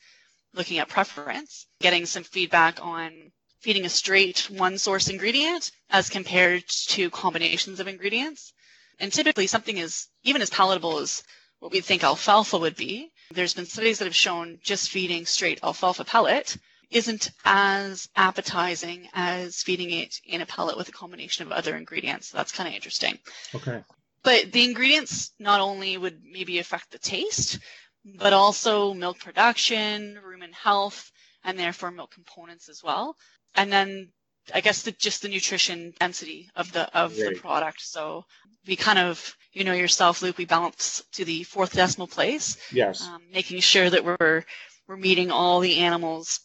looking 0.54 0.78
at 0.80 0.90
preference, 0.90 1.68
getting 1.82 2.06
some 2.06 2.24
feedback 2.24 2.84
on 2.84 3.32
feeding 3.60 3.86
a 3.86 3.90
straight 3.90 4.50
one 4.50 4.78
source 4.78 5.10
ingredient 5.10 5.72
as 5.90 6.10
compared 6.10 6.64
to 6.68 7.10
combinations 7.10 7.80
of 7.80 7.88
ingredients. 7.88 8.54
And 9.00 9.12
typically 9.12 9.48
something 9.48 9.78
is 9.78 10.08
even 10.24 10.42
as 10.42 10.50
palatable 10.50 11.00
as 11.00 11.24
what 11.60 11.72
we 11.72 11.82
think 11.82 12.04
alfalfa 12.04 12.58
would 12.58 12.76
be. 12.76 13.12
There's 13.32 13.54
been 13.54 13.66
studies 13.66 14.00
that 14.00 14.06
have 14.06 14.16
shown 14.16 14.60
just 14.64 14.90
feeding 14.90 15.26
straight 15.26 15.60
alfalfa 15.64 16.06
pellet 16.06 16.58
isn't 16.90 17.32
as 17.46 18.10
appetizing 18.16 19.08
as 19.14 19.62
feeding 19.62 19.92
it 19.92 20.20
in 20.26 20.42
a 20.42 20.46
pellet 20.46 20.78
with 20.78 20.90
a 20.90 20.92
combination 20.92 21.46
of 21.46 21.52
other 21.52 21.76
ingredients. 21.76 22.28
So 22.28 22.38
that's 22.38 22.52
kind 22.52 22.68
of 22.68 22.74
interesting. 22.74 23.20
Okay. 23.54 23.84
But 24.24 24.52
the 24.52 24.66
ingredients 24.66 25.32
not 25.40 25.62
only 25.62 25.98
would 25.98 26.22
maybe 26.24 26.60
affect 26.60 26.92
the 26.92 27.00
taste, 27.00 27.60
but 28.06 28.34
also 28.34 28.94
milk 28.94 29.20
production, 29.20 30.20
rumen 30.24 30.54
health, 30.54 31.12
and 31.44 31.58
therefore 31.58 31.92
milk 31.92 32.12
components 32.12 32.70
as 32.70 32.84
well. 32.84 33.16
And 33.56 33.72
then 33.72 34.10
I 34.54 34.62
guess 34.62 34.84
the, 34.84 34.92
just 34.92 35.22
the 35.22 35.30
nutrition 35.30 35.94
density 36.00 36.50
of 36.56 36.72
the 36.72 36.94
of 36.98 37.16
the 37.16 37.36
product. 37.40 37.82
So 37.82 38.26
we 38.68 38.76
kind 38.76 39.00
of, 39.00 39.36
you 39.54 39.64
know 39.64 39.74
yourself, 39.74 40.22
Luke, 40.22 40.38
we 40.38 40.46
balance 40.46 41.04
to 41.14 41.26
the 41.26 41.44
fourth 41.44 41.74
decimal 41.74 42.08
place, 42.08 42.58
Yes. 42.72 43.08
um, 43.08 43.22
making 43.32 43.62
sure 43.62 43.90
that 43.90 44.04
we're 44.04 44.44
we're 44.88 44.98
meeting 44.98 45.32
all 45.32 45.60
the 45.60 45.78
animals' 45.78 46.40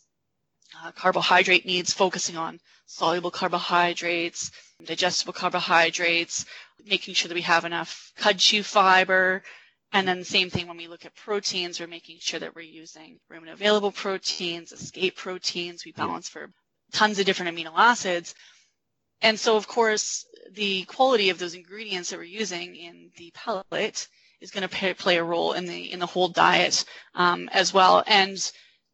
uh, 0.85 0.93
carbohydrate 0.93 1.65
needs, 1.65 1.93
focusing 1.93 2.37
on 2.37 2.61
soluble 2.87 3.31
carbohydrates, 3.31 4.51
digestible 4.85 5.33
carbohydrates, 5.33 6.45
making 6.87 7.15
sure 7.15 7.29
that 7.29 7.35
we 7.35 7.43
have 7.43 7.65
enough 7.65 8.13
cud 8.17 8.39
chew 8.39 8.63
fiber. 8.63 9.43
And 9.93 10.09
then 10.09 10.19
the 10.19 10.25
same 10.25 10.51
thing 10.51 10.67
when 10.67 10.77
we 10.77 10.89
look 10.89 11.05
at 11.05 11.15
proteins, 11.15 11.79
we're 11.79 11.87
making 11.87 12.19
sure 12.21 12.41
that 12.41 12.55
we're 12.55 12.63
using 12.63 13.21
rumen 13.31 13.53
available 13.53 13.93
proteins, 13.93 14.73
escape 14.73 15.17
proteins. 15.17 15.85
We 15.85 15.93
balance 15.93 16.29
for 16.29 16.51
tons 16.93 17.19
of 17.19 17.27
different 17.27 17.57
amino 17.57 17.73
acids. 17.77 18.35
And 19.23 19.39
so, 19.39 19.57
of 19.57 19.69
course, 19.69 20.27
the 20.51 20.85
quality 20.85 21.31
of 21.31 21.39
those 21.39 21.55
ingredients 21.55 22.11
that 22.11 22.19
we're 22.19 22.25
using 22.25 22.77
in 22.77 23.11
the 23.17 23.31
pellet 23.35 24.09
is 24.41 24.51
going 24.51 24.69
to 24.69 24.95
play 24.95 25.17
a 25.17 25.25
role 25.25 25.53
in 25.53 25.65
the 25.67 25.93
in 25.93 25.99
the 25.99 26.07
whole 26.07 26.29
diet 26.29 26.85
um, 27.15 27.49
as 27.53 27.73
well. 27.73 28.03
And 28.07 28.37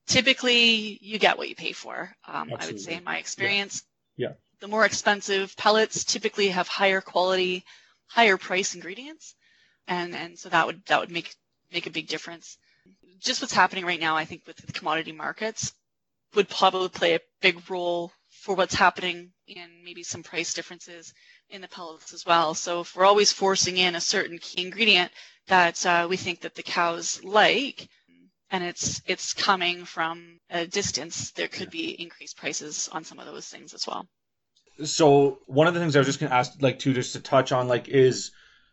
typically, 0.06 0.98
you 1.00 1.18
get 1.18 1.38
what 1.38 1.48
you 1.48 1.56
pay 1.56 1.72
for. 1.72 2.14
Um, 2.28 2.52
I 2.56 2.66
would 2.66 2.80
say, 2.80 2.94
in 2.94 3.04
my 3.04 3.18
experience, 3.18 3.82
Yeah. 4.16 4.32
The 4.60 4.68
more 4.68 4.84
expensive 4.84 5.56
pellets 5.56 6.04
typically 6.04 6.48
have 6.48 6.68
higher 6.68 7.00
quality, 7.00 7.64
higher 8.06 8.36
price 8.36 8.74
ingredients, 8.74 9.34
and 9.88 10.14
and 10.14 10.38
so 10.38 10.48
that 10.50 10.66
would 10.66 10.84
that 10.86 11.00
would 11.00 11.10
make 11.10 11.34
make 11.72 11.86
a 11.86 11.90
big 11.90 12.08
difference. 12.08 12.58
Just 13.18 13.40
what's 13.42 13.52
happening 13.52 13.84
right 13.84 14.00
now, 14.00 14.16
I 14.16 14.24
think, 14.24 14.46
with 14.46 14.56
the 14.56 14.72
commodity 14.72 15.12
markets 15.12 15.72
would 16.34 16.48
probably 16.48 16.88
play 16.88 17.14
a 17.14 17.20
big 17.40 17.68
role 17.70 18.12
for 18.30 18.54
what's 18.54 18.74
happening 18.74 19.32
in 19.46 19.68
maybe 19.84 20.02
some 20.02 20.22
price 20.22 20.54
differences 20.54 21.12
in 21.50 21.60
the 21.60 21.68
pellets 21.68 22.12
as 22.14 22.24
well. 22.24 22.54
So 22.54 22.80
if 22.80 22.94
we're 22.94 23.04
always 23.04 23.32
forcing 23.32 23.76
in 23.76 23.94
a 23.96 24.00
certain 24.00 24.38
key 24.38 24.62
ingredient 24.62 25.10
that 25.48 25.84
uh, 25.84 26.06
we 26.08 26.16
think 26.16 26.40
that 26.42 26.54
the 26.54 26.62
cows 26.62 27.22
like, 27.24 27.88
and 28.50 28.62
it's 28.64 29.02
it's 29.06 29.32
coming 29.34 29.84
from 29.84 30.38
a 30.50 30.66
distance, 30.66 31.32
there 31.32 31.48
could 31.48 31.70
be 31.70 32.00
increased 32.00 32.36
prices 32.36 32.88
on 32.92 33.04
some 33.04 33.18
of 33.18 33.26
those 33.26 33.48
things 33.48 33.74
as 33.74 33.86
well. 33.86 34.06
So 34.84 35.40
one 35.46 35.66
of 35.66 35.74
the 35.74 35.80
things 35.80 35.96
I 35.96 36.00
was 36.00 36.06
just 36.08 36.20
going 36.20 36.30
to 36.30 36.36
ask, 36.36 36.52
like, 36.60 36.78
to 36.80 36.92
just 36.92 37.12
to 37.14 37.20
touch 37.20 37.52
on, 37.52 37.68
like, 37.68 37.88
is 37.88 38.30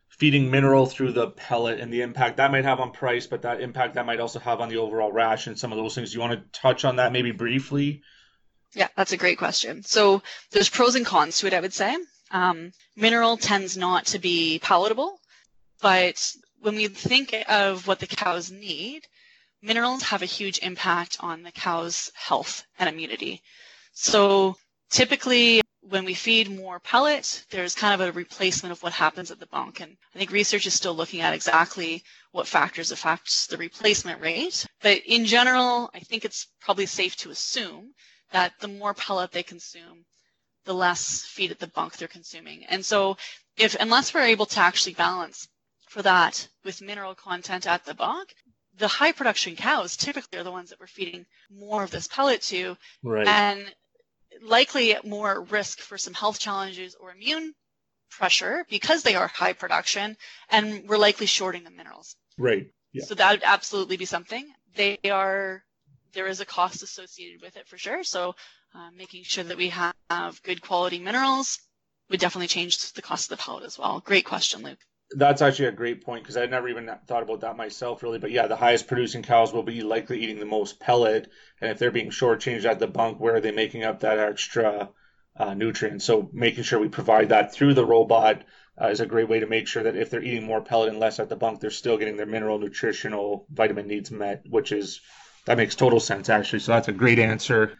feeding 0.10 0.50
mineral 0.50 0.86
through 0.86 1.12
the 1.12 1.28
pellet 1.28 1.80
and 1.80 1.93
the 1.93 2.02
impact 2.02 2.38
that 2.38 2.52
might 2.52 2.65
have 2.65 2.80
on 2.80 2.91
price, 2.91 3.28
but 3.28 3.43
that 3.43 3.62
impact 3.62 3.96
that 3.96 4.06
might 4.06 4.20
also 4.20 4.39
have 4.39 4.62
on 4.62 4.70
the 4.70 4.78
overall 4.78 5.12
ration. 5.12 5.56
Some 5.56 5.72
of 5.72 5.78
those 5.78 5.93
things. 5.96 6.13
You 6.13 6.20
want 6.20 6.34
to 6.34 6.60
touch 6.60 6.86
on 6.86 6.96
that 6.96 7.12
maybe 7.12 7.32
briefly? 7.32 8.02
Yeah, 8.74 8.88
that's 8.96 9.12
a 9.12 9.17
great 9.17 9.38
question. 9.38 9.84
So 9.84 10.22
there's 10.52 10.70
pros 10.70 10.96
and 10.96 11.06
cons 11.06 11.39
to 11.39 11.48
it, 11.48 11.54
I 11.54 11.60
would 11.60 11.74
say. 11.74 11.96
Um, 12.32 12.72
mineral 12.96 13.38
tends 13.38 13.78
not 13.78 14.08
to 14.08 14.20
be 14.20 14.60
palatable, 14.60 15.20
but 15.82 16.34
when 16.60 16.76
we 16.76 16.88
think 16.88 17.36
of 17.48 17.88
what 17.88 18.00
the 18.00 18.08
cows 18.08 18.52
need, 18.52 19.08
minerals 19.62 20.04
have 20.04 20.22
a 20.22 20.26
huge 20.26 20.60
impact 20.60 21.17
on 21.20 21.43
the 21.43 21.52
cow's 21.52 22.12
health 22.15 22.65
and 22.80 22.89
immunity. 22.89 23.41
So 23.93 24.58
typically, 24.89 25.62
when 25.89 26.06
we 26.06 26.13
feed 26.13 26.50
more 26.50 26.80
pellet, 26.80 27.45
there's 27.50 27.76
kind 27.76 27.93
of 27.93 28.08
a 28.08 28.12
replacement 28.12 28.71
of 28.71 28.84
what 28.84 28.93
happens 28.93 29.32
at 29.32 29.39
the 29.39 29.47
bunk. 29.47 29.80
And 29.80 29.95
I 30.13 30.17
think 30.17 30.32
research 30.32 30.65
is 30.65 30.73
still 30.73 30.93
looking 30.93 31.21
at 31.21 31.34
exactly 31.34 32.04
what 32.32 32.47
factors 32.47 32.91
affect 32.91 33.50
the 33.50 33.58
replacement 33.58 34.21
rate. 34.21 34.65
But 34.82 35.02
in 35.06 35.26
general, 35.26 35.89
I 35.93 36.00
think 36.00 36.26
it's 36.26 36.47
probably 36.60 36.86
safe 36.88 37.15
to 37.17 37.30
assume 37.32 37.93
that 38.32 38.54
the 38.60 38.67
more 38.67 38.93
pellet 38.93 39.32
they 39.32 39.43
consume, 39.43 40.06
the 40.65 40.73
less 40.73 41.23
feed 41.23 41.52
at 41.52 41.60
the 41.60 41.67
bunk 41.67 41.95
they're 41.97 42.08
consuming. 42.10 42.65
And 42.65 42.86
so 42.86 43.17
if 43.58 43.76
unless 43.80 44.13
we're 44.13 44.21
able 44.23 44.45
to 44.47 44.60
actually 44.60 44.93
balance 44.95 45.47
for 45.88 46.02
that 46.02 46.47
with 46.65 46.82
mineral 46.82 47.15
content 47.15 47.65
at 47.65 47.86
the 47.86 47.93
bunk, 47.93 48.36
the 48.78 48.88
high 48.88 49.13
production 49.13 49.56
cows 49.56 49.95
typically 49.95 50.38
are 50.38 50.43
the 50.43 50.52
ones 50.52 50.69
that 50.69 50.80
we're 50.80 50.88
feeding 50.88 51.26
more 51.50 51.84
of 51.84 51.91
this 51.91 52.08
pellet 52.08 52.41
to 52.43 52.78
Right. 53.04 53.28
and 53.28 53.73
likely 54.41 54.93
at 54.93 55.06
more 55.06 55.41
risk 55.43 55.80
for 55.80 55.97
some 55.97 56.13
health 56.13 56.39
challenges 56.39 56.95
or 56.95 57.12
immune 57.12 57.54
pressure 58.10 58.65
because 58.69 59.04
they 59.04 59.15
are 59.15 59.28
high 59.28 59.54
production 59.54 60.17
and 60.50 60.88
we're 60.88 60.97
likely 60.97 61.26
shorting 61.26 61.63
the 61.63 61.71
minerals. 61.71 62.15
right. 62.38 62.67
Yeah. 62.93 63.04
So 63.04 63.15
that 63.15 63.32
would 63.32 63.43
absolutely 63.43 63.97
be 63.97 64.06
something. 64.06 64.47
They 64.76 64.97
are, 65.12 65.63
there 66.13 66.26
is 66.28 66.39
a 66.39 66.45
cost 66.45 66.82
associated 66.82 67.41
with 67.41 67.58
it 67.58 67.67
for 67.67 67.78
sure. 67.78 68.04
So 68.04 68.34
uh, 68.73 68.89
making 68.95 69.23
sure 69.23 69.43
that 69.43 69.58
we 69.58 69.69
have, 69.69 69.93
good 70.43 70.62
quality 70.62 71.00
minerals 71.00 71.60
would 72.10 72.19
definitely 72.19 72.47
change 72.47 72.93
the 72.93 73.02
cost 73.02 73.30
of 73.30 73.38
the 73.38 73.43
pellet 73.43 73.65
as 73.65 73.78
well. 73.78 74.00
Great 74.00 74.26
question, 74.26 74.63
Luke. 74.63 74.80
That's 75.12 75.41
actually 75.41 75.67
a 75.67 75.72
great 75.72 76.04
point 76.04 76.24
because 76.24 76.36
I 76.36 76.46
never 76.48 76.67
even 76.67 76.91
thought 77.08 77.24
about 77.24 77.41
that 77.41 77.56
myself, 77.56 78.04
really. 78.04 78.20
But 78.20 78.32
yeah, 78.32 78.48
the 78.48 78.58
highest 78.58 78.88
producing 78.88 79.24
cows 79.24 79.54
will 79.54 79.63
be 79.63 79.82
likely 79.82 80.20
eating 80.20 80.39
the 80.39 80.46
most 80.46 80.80
pellet, 80.80 81.30
and 81.62 81.72
if 81.72 81.80
they're 81.80 81.91
being 81.91 82.10
shortchanged 82.10 82.65
at 82.65 82.80
the 82.80 82.88
bunk, 82.88 83.20
where 83.20 83.36
are 83.36 83.41
they 83.41 83.52
making 83.52 83.84
up 83.84 84.02
that 84.02 84.20
extra 84.20 84.89
uh, 85.38 85.54
nutrient? 85.54 86.02
So 86.02 86.30
making 86.34 86.63
sure 86.65 86.80
we 86.80 86.89
provide 86.89 87.30
that 87.30 87.54
through 87.54 87.74
the 87.74 87.86
robot 87.86 88.43
uh, 88.82 88.88
is 88.88 89.00
a 89.00 89.06
great 89.06 89.30
way 89.30 89.39
to 89.39 89.48
make 89.48 89.67
sure 89.67 89.84
that 89.84 89.96
if 89.96 90.10
they're 90.10 90.22
eating 90.24 90.43
more 90.43 90.62
pellet 90.62 90.89
and 90.89 91.00
less 91.00 91.20
at 91.20 91.30
the 91.30 91.36
bunk, 91.36 91.60
they're 91.60 91.70
still 91.70 91.98
getting 91.98 92.17
their 92.17 92.26
mineral, 92.26 92.60
nutritional, 92.60 93.48
vitamin 93.52 93.88
needs 93.88 94.12
met, 94.12 94.43
which 94.50 94.72
is 94.72 95.02
that 95.46 95.58
makes 95.58 95.76
total 95.76 96.00
sense 96.00 96.30
actually. 96.30 96.60
So 96.60 96.74
that's 96.74 96.89
a 96.89 96.93
great 96.93 97.20
answer. 97.20 97.78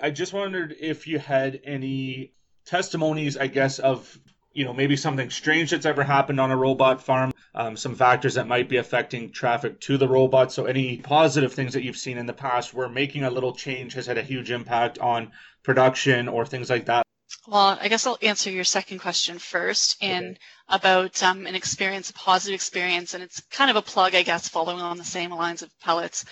I 0.00 0.10
just 0.10 0.32
wondered 0.32 0.74
if 0.80 1.06
you 1.06 1.18
had 1.18 1.60
any 1.64 2.32
testimonies, 2.64 3.36
I 3.36 3.46
guess, 3.46 3.78
of 3.78 4.18
you 4.54 4.64
know 4.64 4.72
maybe 4.72 4.96
something 4.96 5.30
strange 5.30 5.70
that's 5.70 5.86
ever 5.86 6.02
happened 6.04 6.40
on 6.40 6.50
a 6.50 6.56
robot 6.56 7.02
farm, 7.02 7.32
um, 7.54 7.76
some 7.76 7.94
factors 7.94 8.34
that 8.34 8.46
might 8.48 8.68
be 8.68 8.76
affecting 8.78 9.32
traffic 9.32 9.80
to 9.80 9.98
the 9.98 10.08
robot. 10.08 10.52
So 10.52 10.64
any 10.66 10.98
positive 10.98 11.52
things 11.52 11.72
that 11.74 11.82
you've 11.84 11.96
seen 11.96 12.18
in 12.18 12.26
the 12.26 12.32
past 12.32 12.74
where 12.74 12.88
making 12.88 13.24
a 13.24 13.30
little 13.30 13.54
change 13.54 13.94
has 13.94 14.06
had 14.06 14.18
a 14.18 14.22
huge 14.22 14.50
impact 14.50 14.98
on 14.98 15.32
production 15.62 16.28
or 16.28 16.46
things 16.46 16.70
like 16.70 16.86
that. 16.86 17.04
Well, 17.46 17.78
I 17.80 17.88
guess 17.88 18.06
I'll 18.06 18.18
answer 18.22 18.50
your 18.50 18.64
second 18.64 18.98
question 18.98 19.38
first 19.38 19.96
and 20.02 20.36
Okay. 20.36 20.38
about 20.68 21.22
um, 21.22 21.46
an 21.46 21.54
experience, 21.54 22.10
a 22.10 22.14
positive 22.14 22.54
experience, 22.54 23.14
and 23.14 23.22
it's 23.22 23.40
kind 23.50 23.70
of 23.70 23.76
a 23.76 23.82
plug, 23.82 24.14
I 24.14 24.22
guess, 24.22 24.48
following 24.48 24.80
on 24.82 24.98
the 24.98 25.04
same 25.04 25.30
lines 25.30 25.62
of 25.62 25.70
pellets. 25.80 26.24
I 26.26 26.30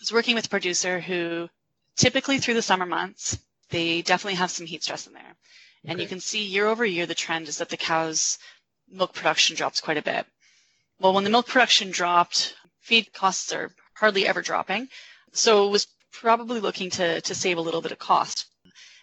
was 0.00 0.12
working 0.12 0.34
with 0.34 0.46
a 0.46 0.50
producer 0.50 1.00
who 1.00 1.48
typically 1.96 2.38
through 2.38 2.54
the 2.54 2.62
summer 2.62 2.86
months, 2.86 3.38
they 3.70 4.02
definitely 4.02 4.36
have 4.36 4.50
some 4.50 4.66
heat 4.66 4.82
stress 4.82 5.06
in 5.06 5.12
there. 5.14 5.36
And 5.84 6.00
you 6.00 6.06
can 6.06 6.20
see 6.20 6.44
year 6.44 6.66
over 6.66 6.84
year, 6.84 7.06
the 7.06 7.14
trend 7.14 7.48
is 7.48 7.58
that 7.58 7.68
the 7.68 7.76
cow's 7.76 8.38
milk 8.88 9.14
production 9.14 9.56
drops 9.56 9.80
quite 9.80 9.96
a 9.96 10.02
bit. 10.02 10.26
Well, 11.00 11.12
when 11.12 11.24
the 11.24 11.30
milk 11.30 11.48
production 11.48 11.90
dropped, 11.90 12.54
feed 12.80 13.12
costs 13.12 13.52
are 13.52 13.70
hardly 13.94 14.26
ever 14.26 14.42
dropping. 14.42 14.88
So 15.32 15.66
it 15.66 15.70
was 15.70 15.88
probably 16.12 16.60
looking 16.60 16.90
to, 16.90 17.20
to 17.20 17.34
save 17.34 17.56
a 17.56 17.62
little 17.62 17.82
bit 17.82 17.92
of 17.92 17.98
cost. 17.98 18.46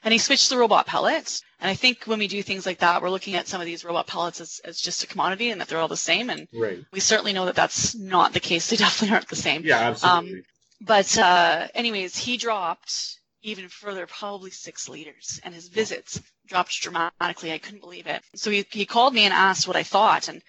And 0.03 0.13
he 0.13 0.17
switched 0.17 0.47
to 0.49 0.57
robot 0.57 0.85
pellets. 0.85 1.41
And 1.59 1.69
I 1.69 1.73
think 1.73 2.05
when 2.05 2.19
we 2.19 2.29
do 2.29 2.41
things 2.41 2.65
like 2.65 2.79
that, 2.79 3.01
we're 3.01 3.09
looking 3.09 3.35
at 3.35 3.49
some 3.49 3.59
of 3.59 3.65
these 3.65 3.83
robot 3.83 4.07
pellets 4.07 4.39
as, 4.39 4.61
as 4.63 4.79
just 4.79 5.03
a 5.03 5.07
commodity 5.07 5.51
and 5.51 5.59
that 5.59 5.67
they're 5.67 5.79
all 5.79 5.89
the 5.89 5.97
same. 5.97 6.29
And 6.29 6.47
right. 6.53 6.79
we 6.93 7.01
certainly 7.01 7.33
know 7.33 7.45
that 7.45 7.55
that's 7.55 7.95
not 7.95 8.31
the 8.31 8.39
case. 8.39 8.69
They 8.69 8.77
definitely 8.77 9.15
aren't 9.15 9.27
the 9.27 9.35
same. 9.35 9.63
Yeah, 9.65 9.79
absolutely. 9.79 10.37
Um, 10.37 10.43
but 10.79 11.17
uh, 11.17 11.67
anyways, 11.75 12.15
he 12.15 12.37
dropped 12.37 13.18
even 13.41 13.69
further, 13.69 14.05
probably 14.07 14.51
six 14.51 14.89
liters, 14.89 15.39
and 15.43 15.53
his 15.53 15.67
visits 15.67 16.21
dropped 16.47 16.79
dramatically. 16.81 17.51
I 17.51 17.57
couldn't 17.57 17.81
believe 17.81 18.07
it. 18.07 18.21
So 18.35 18.51
he, 18.51 18.65
he 18.71 18.85
called 18.85 19.13
me 19.13 19.23
and 19.23 19.33
asked 19.33 19.67
what 19.67 19.77
I 19.77 19.83
thought. 19.83 20.27
And 20.27 20.41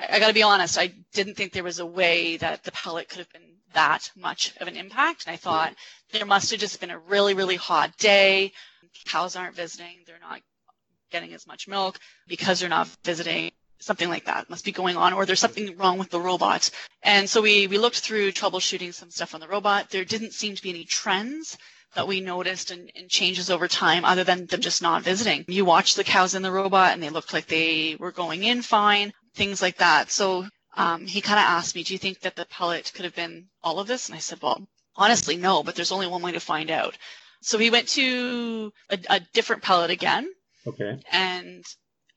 I, 0.00 0.16
I 0.16 0.18
got 0.18 0.28
to 0.28 0.34
be 0.34 0.42
honest, 0.42 0.78
I 0.78 0.92
didn't 1.12 1.34
think 1.34 1.52
there 1.52 1.62
was 1.64 1.78
a 1.78 1.86
way 1.86 2.36
that 2.38 2.64
the 2.64 2.72
pellet 2.72 3.08
could 3.08 3.18
have 3.18 3.30
been 3.32 3.42
that 3.74 4.10
much 4.16 4.54
of 4.60 4.68
an 4.68 4.76
impact. 4.76 5.26
And 5.26 5.34
I 5.34 5.36
thought 5.36 5.74
there 6.12 6.26
must 6.26 6.50
have 6.50 6.60
just 6.60 6.80
been 6.80 6.90
a 6.90 6.98
really, 6.98 7.34
really 7.34 7.56
hot 7.56 7.96
day. 7.98 8.52
Cows 9.06 9.36
aren't 9.36 9.56
visiting. 9.56 9.98
They're 10.06 10.18
not 10.20 10.40
getting 11.10 11.32
as 11.34 11.46
much 11.46 11.68
milk 11.68 11.98
because 12.26 12.60
they're 12.60 12.68
not 12.68 12.88
visiting 13.04 13.50
something 13.80 14.08
like 14.08 14.24
that 14.24 14.48
must 14.48 14.64
be 14.64 14.72
going 14.72 14.96
on 14.96 15.12
or 15.12 15.26
there's 15.26 15.40
something 15.40 15.76
wrong 15.76 15.98
with 15.98 16.08
the 16.10 16.20
robot 16.20 16.70
and 17.02 17.28
so 17.28 17.42
we 17.42 17.66
we 17.66 17.76
looked 17.76 17.98
through 18.00 18.32
troubleshooting 18.32 18.94
some 18.94 19.10
stuff 19.10 19.34
on 19.34 19.40
the 19.40 19.48
robot 19.48 19.90
there 19.90 20.04
didn't 20.04 20.32
seem 20.32 20.54
to 20.54 20.62
be 20.62 20.70
any 20.70 20.84
trends 20.84 21.58
that 21.94 22.08
we 22.08 22.20
noticed 22.20 22.70
and, 22.70 22.90
and, 22.96 23.08
changes 23.08 23.50
over 23.50 23.68
time 23.68 24.04
other 24.04 24.24
than 24.24 24.46
them 24.46 24.60
just 24.60 24.82
not 24.82 25.02
visiting. 25.02 25.44
You 25.48 25.64
watch 25.64 25.94
the 25.94 26.04
cows 26.04 26.34
in 26.34 26.42
the 26.42 26.50
robot 26.50 26.92
and 26.92 27.02
they 27.02 27.10
looked 27.10 27.32
like 27.32 27.46
they 27.46 27.96
were 27.98 28.12
going 28.12 28.44
in 28.44 28.62
fine 28.62 29.12
things 29.34 29.60
like 29.60 29.78
that. 29.78 30.10
So 30.10 30.46
um, 30.76 31.06
he 31.06 31.20
kind 31.20 31.38
of 31.38 31.44
asked 31.44 31.74
me 31.74 31.82
do 31.82 31.92
you 31.92 31.98
think 31.98 32.20
that 32.20 32.36
the 32.36 32.46
pellet 32.46 32.92
could 32.94 33.04
have 33.04 33.14
been 33.14 33.46
all 33.62 33.78
of 33.78 33.86
this? 33.86 34.08
And 34.08 34.16
i 34.16 34.20
said 34.20 34.40
well 34.42 34.66
honestly 34.96 35.36
no 35.36 35.62
but 35.62 35.74
there's 35.74 35.92
only 35.92 36.06
one 36.06 36.22
way 36.22 36.32
to 36.32 36.40
find 36.40 36.70
out. 36.70 36.96
So 37.42 37.58
he 37.58 37.70
went 37.70 37.88
to 37.88 38.72
a, 38.90 38.98
a 39.10 39.20
different 39.32 39.62
pellet 39.62 39.90
again. 39.90 40.28
Okay. 40.66 40.98
And 41.12 41.64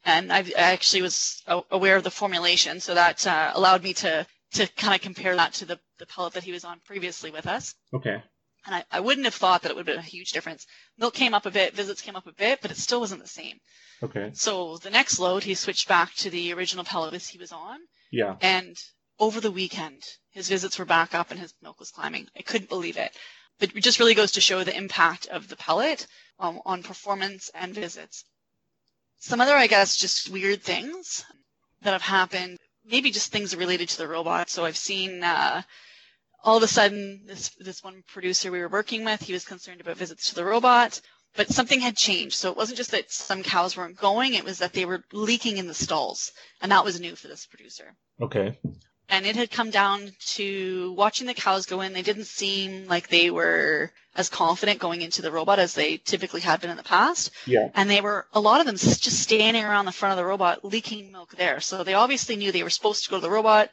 and 0.06 0.32
I, 0.32 0.46
actually 0.56 1.02
was 1.02 1.44
aware 1.70 1.98
of 1.98 2.04
the 2.06 2.12
formulation, 2.12 2.80
so 2.80 2.94
that 2.96 3.28
uh, 3.28 3.52
allowed 3.54 3.84
me 3.84 3.94
to 3.96 4.26
to 4.54 4.68
kind 4.68 4.96
of 4.96 5.02
compare 5.02 5.36
that 5.36 5.54
to 5.54 5.66
the, 5.66 5.80
the 6.00 6.06
pellet 6.06 6.34
that 6.34 6.44
he 6.44 6.54
was 6.54 6.64
on 6.64 6.80
previously 6.86 7.30
with 7.30 7.46
us. 7.46 7.76
Okay. 7.94 8.24
And 8.68 8.76
I, 8.76 8.84
I 8.92 9.00
wouldn't 9.00 9.26
have 9.26 9.34
thought 9.34 9.62
that 9.62 9.72
it 9.72 9.76
would 9.76 9.88
have 9.88 9.96
been 9.96 10.06
a 10.06 10.08
huge 10.08 10.32
difference. 10.32 10.68
Milk 10.98 11.14
came 11.14 11.34
up 11.34 11.46
a 11.46 11.52
bit, 11.52 11.74
visits 11.74 12.02
came 12.02 12.18
up 12.18 12.28
a 12.28 12.34
bit, 12.34 12.60
but 12.62 12.70
it 12.70 12.78
still 12.78 13.00
wasn't 13.00 13.22
the 13.22 13.28
same. 13.28 13.58
Okay. 14.04 14.32
So 14.34 14.78
the 14.78 14.90
next 14.90 15.20
load, 15.20 15.44
he 15.44 15.56
switched 15.56 15.88
back 15.88 16.14
to 16.16 16.30
the 16.30 16.54
original 16.54 16.84
pellet 16.84 17.20
he 17.24 17.38
was 17.38 17.54
on. 17.54 17.80
Yeah. 18.12 18.36
And 18.42 18.76
over 19.20 19.40
the 19.40 19.52
weekend, 19.52 20.04
his 20.32 20.50
visits 20.50 20.78
were 20.78 20.86
back 20.86 21.16
up 21.16 21.32
and 21.32 21.40
his 21.40 21.54
milk 21.64 21.80
was 21.80 21.92
climbing. 21.92 22.28
I 22.38 22.42
couldn't 22.42 22.70
believe 22.70 22.98
it. 22.98 23.16
But 23.60 23.76
it 23.76 23.84
just 23.84 24.00
really 24.00 24.14
goes 24.14 24.34
to 24.34 24.42
show 24.42 24.64
the 24.64 24.76
impact 24.76 25.28
of 25.28 25.48
the 25.48 25.56
pellet 25.56 26.06
um, 26.38 26.62
on 26.66 26.84
performance 26.84 27.50
and 27.56 27.74
visits. 27.74 28.26
Some 29.20 29.42
other, 29.42 29.56
I 29.56 29.68
guess, 29.68 29.98
just 29.98 30.30
weird 30.30 30.62
things 30.62 31.24
that 31.82 31.94
have 31.94 32.04
happened, 32.04 32.58
maybe 32.86 33.12
just 33.12 33.32
things 33.32 33.56
related 33.56 33.90
to 33.90 33.98
the 33.98 34.08
robot. 34.08 34.50
So 34.50 34.66
I've 34.66 34.78
seen 34.78 35.24
uh, 35.24 35.64
all 36.44 36.58
of 36.58 36.64
a 36.64 36.68
sudden 36.68 37.22
this 37.26 37.50
this 37.60 37.84
one 37.84 38.04
producer 38.08 38.52
we 38.52 38.60
were 38.60 38.70
working 38.70 39.04
with, 39.04 39.22
he 39.22 39.34
was 39.34 39.46
concerned 39.46 39.82
about 39.82 39.98
visits 39.98 40.30
to 40.30 40.36
the 40.36 40.46
robot, 40.46 41.02
but 41.36 41.50
something 41.50 41.80
had 41.80 41.98
changed. 41.98 42.36
So 42.36 42.52
it 42.52 42.58
wasn't 42.58 42.78
just 42.78 42.92
that 42.92 43.12
some 43.12 43.44
cows 43.44 43.76
weren't 43.76 43.98
going, 43.98 44.34
it 44.34 44.46
was 44.46 44.60
that 44.60 44.74
they 44.74 44.86
were 44.86 45.04
leaking 45.12 45.58
in 45.58 45.68
the 45.68 45.74
stalls, 45.74 46.32
and 46.62 46.72
that 46.72 46.86
was 46.86 47.00
new 47.00 47.16
for 47.16 47.28
this 47.28 47.46
producer. 47.46 47.96
Okay 48.22 48.58
and 49.10 49.26
it 49.26 49.36
had 49.36 49.52
come 49.52 49.70
down 49.70 50.12
to 50.20 50.94
watching 50.98 51.28
the 51.28 51.34
cows 51.34 51.66
go 51.66 51.82
in. 51.82 51.94
They 51.94 52.02
didn't 52.02 52.26
seem 52.26 52.88
like 52.88 53.08
they 53.08 53.30
were 53.30 53.92
as 54.16 54.30
confident 54.30 54.80
going 54.80 55.02
into 55.02 55.22
the 55.22 55.32
robot 55.32 55.60
as 55.60 55.74
they 55.74 55.98
typically 55.98 56.42
had 56.42 56.60
been 56.60 56.70
in 56.70 56.78
the 56.78 56.84
past. 56.84 57.32
Yeah. 57.46 57.70
And 57.74 57.90
they 57.90 58.02
were 58.02 58.28
a 58.34 58.40
lot 58.40 58.60
of 58.60 58.66
them 58.66 58.76
just 58.76 59.22
standing 59.22 59.64
around 59.64 59.86
the 59.86 59.92
front 59.92 60.12
of 60.12 60.18
the 60.18 60.26
robot 60.26 60.66
leaking 60.66 61.12
milk 61.12 61.36
there. 61.38 61.62
So 61.62 61.84
they 61.84 61.94
obviously 61.94 62.36
knew 62.36 62.52
they 62.52 62.64
were 62.64 62.70
supposed 62.70 63.06
to 63.06 63.10
go 63.10 63.18
to 63.18 63.22
the 63.22 63.30
robot 63.30 63.70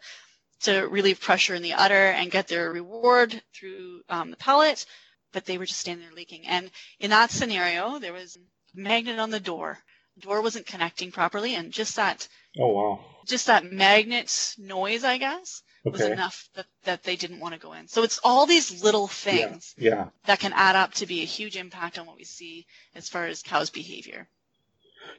to 0.64 0.82
relieve 0.82 1.20
pressure 1.20 1.54
in 1.54 1.62
the 1.62 1.74
udder 1.74 1.94
and 1.94 2.30
get 2.30 2.48
their 2.48 2.72
reward 2.72 3.42
through 3.54 4.02
um, 4.08 4.30
the 4.30 4.36
pellet, 4.36 4.84
but 5.32 5.44
they 5.44 5.58
were 5.58 5.66
just 5.66 5.80
standing 5.80 6.06
there 6.06 6.14
leaking. 6.14 6.46
And 6.46 6.70
in 7.00 7.10
that 7.10 7.30
scenario, 7.30 7.98
there 7.98 8.12
was 8.12 8.36
a 8.36 8.40
magnet 8.78 9.18
on 9.18 9.30
the 9.30 9.40
door. 9.40 9.78
The 10.16 10.22
door 10.22 10.42
wasn't 10.42 10.66
connecting 10.66 11.10
properly, 11.10 11.54
and 11.54 11.72
just 11.72 11.96
that 11.96 12.28
Oh 12.58 12.68
wow. 12.68 13.04
Just 13.26 13.46
that 13.46 13.64
magnet 13.64 14.54
noise, 14.58 15.02
I 15.02 15.18
guess, 15.18 15.62
okay. 15.86 15.92
was 15.92 16.00
enough 16.02 16.48
that, 16.54 16.66
that 16.84 17.02
they 17.02 17.16
didn't 17.16 17.40
want 17.40 17.54
to 17.54 17.60
go 17.60 17.72
in. 17.72 17.88
So 17.88 18.02
it's 18.02 18.20
all 18.22 18.46
these 18.46 18.82
little 18.82 19.08
things 19.08 19.74
yeah. 19.76 19.90
yeah. 19.90 20.04
that 20.26 20.40
can 20.40 20.52
add 20.52 20.76
up 20.76 20.94
to 20.94 21.06
be 21.06 21.22
a 21.22 21.26
huge 21.26 21.56
impact 21.56 21.98
on 21.98 22.06
what 22.06 22.16
we 22.16 22.24
see 22.24 22.66
as 22.94 23.08
far 23.08 23.26
as 23.26 23.42
cows' 23.42 23.70
behavior. 23.70 24.28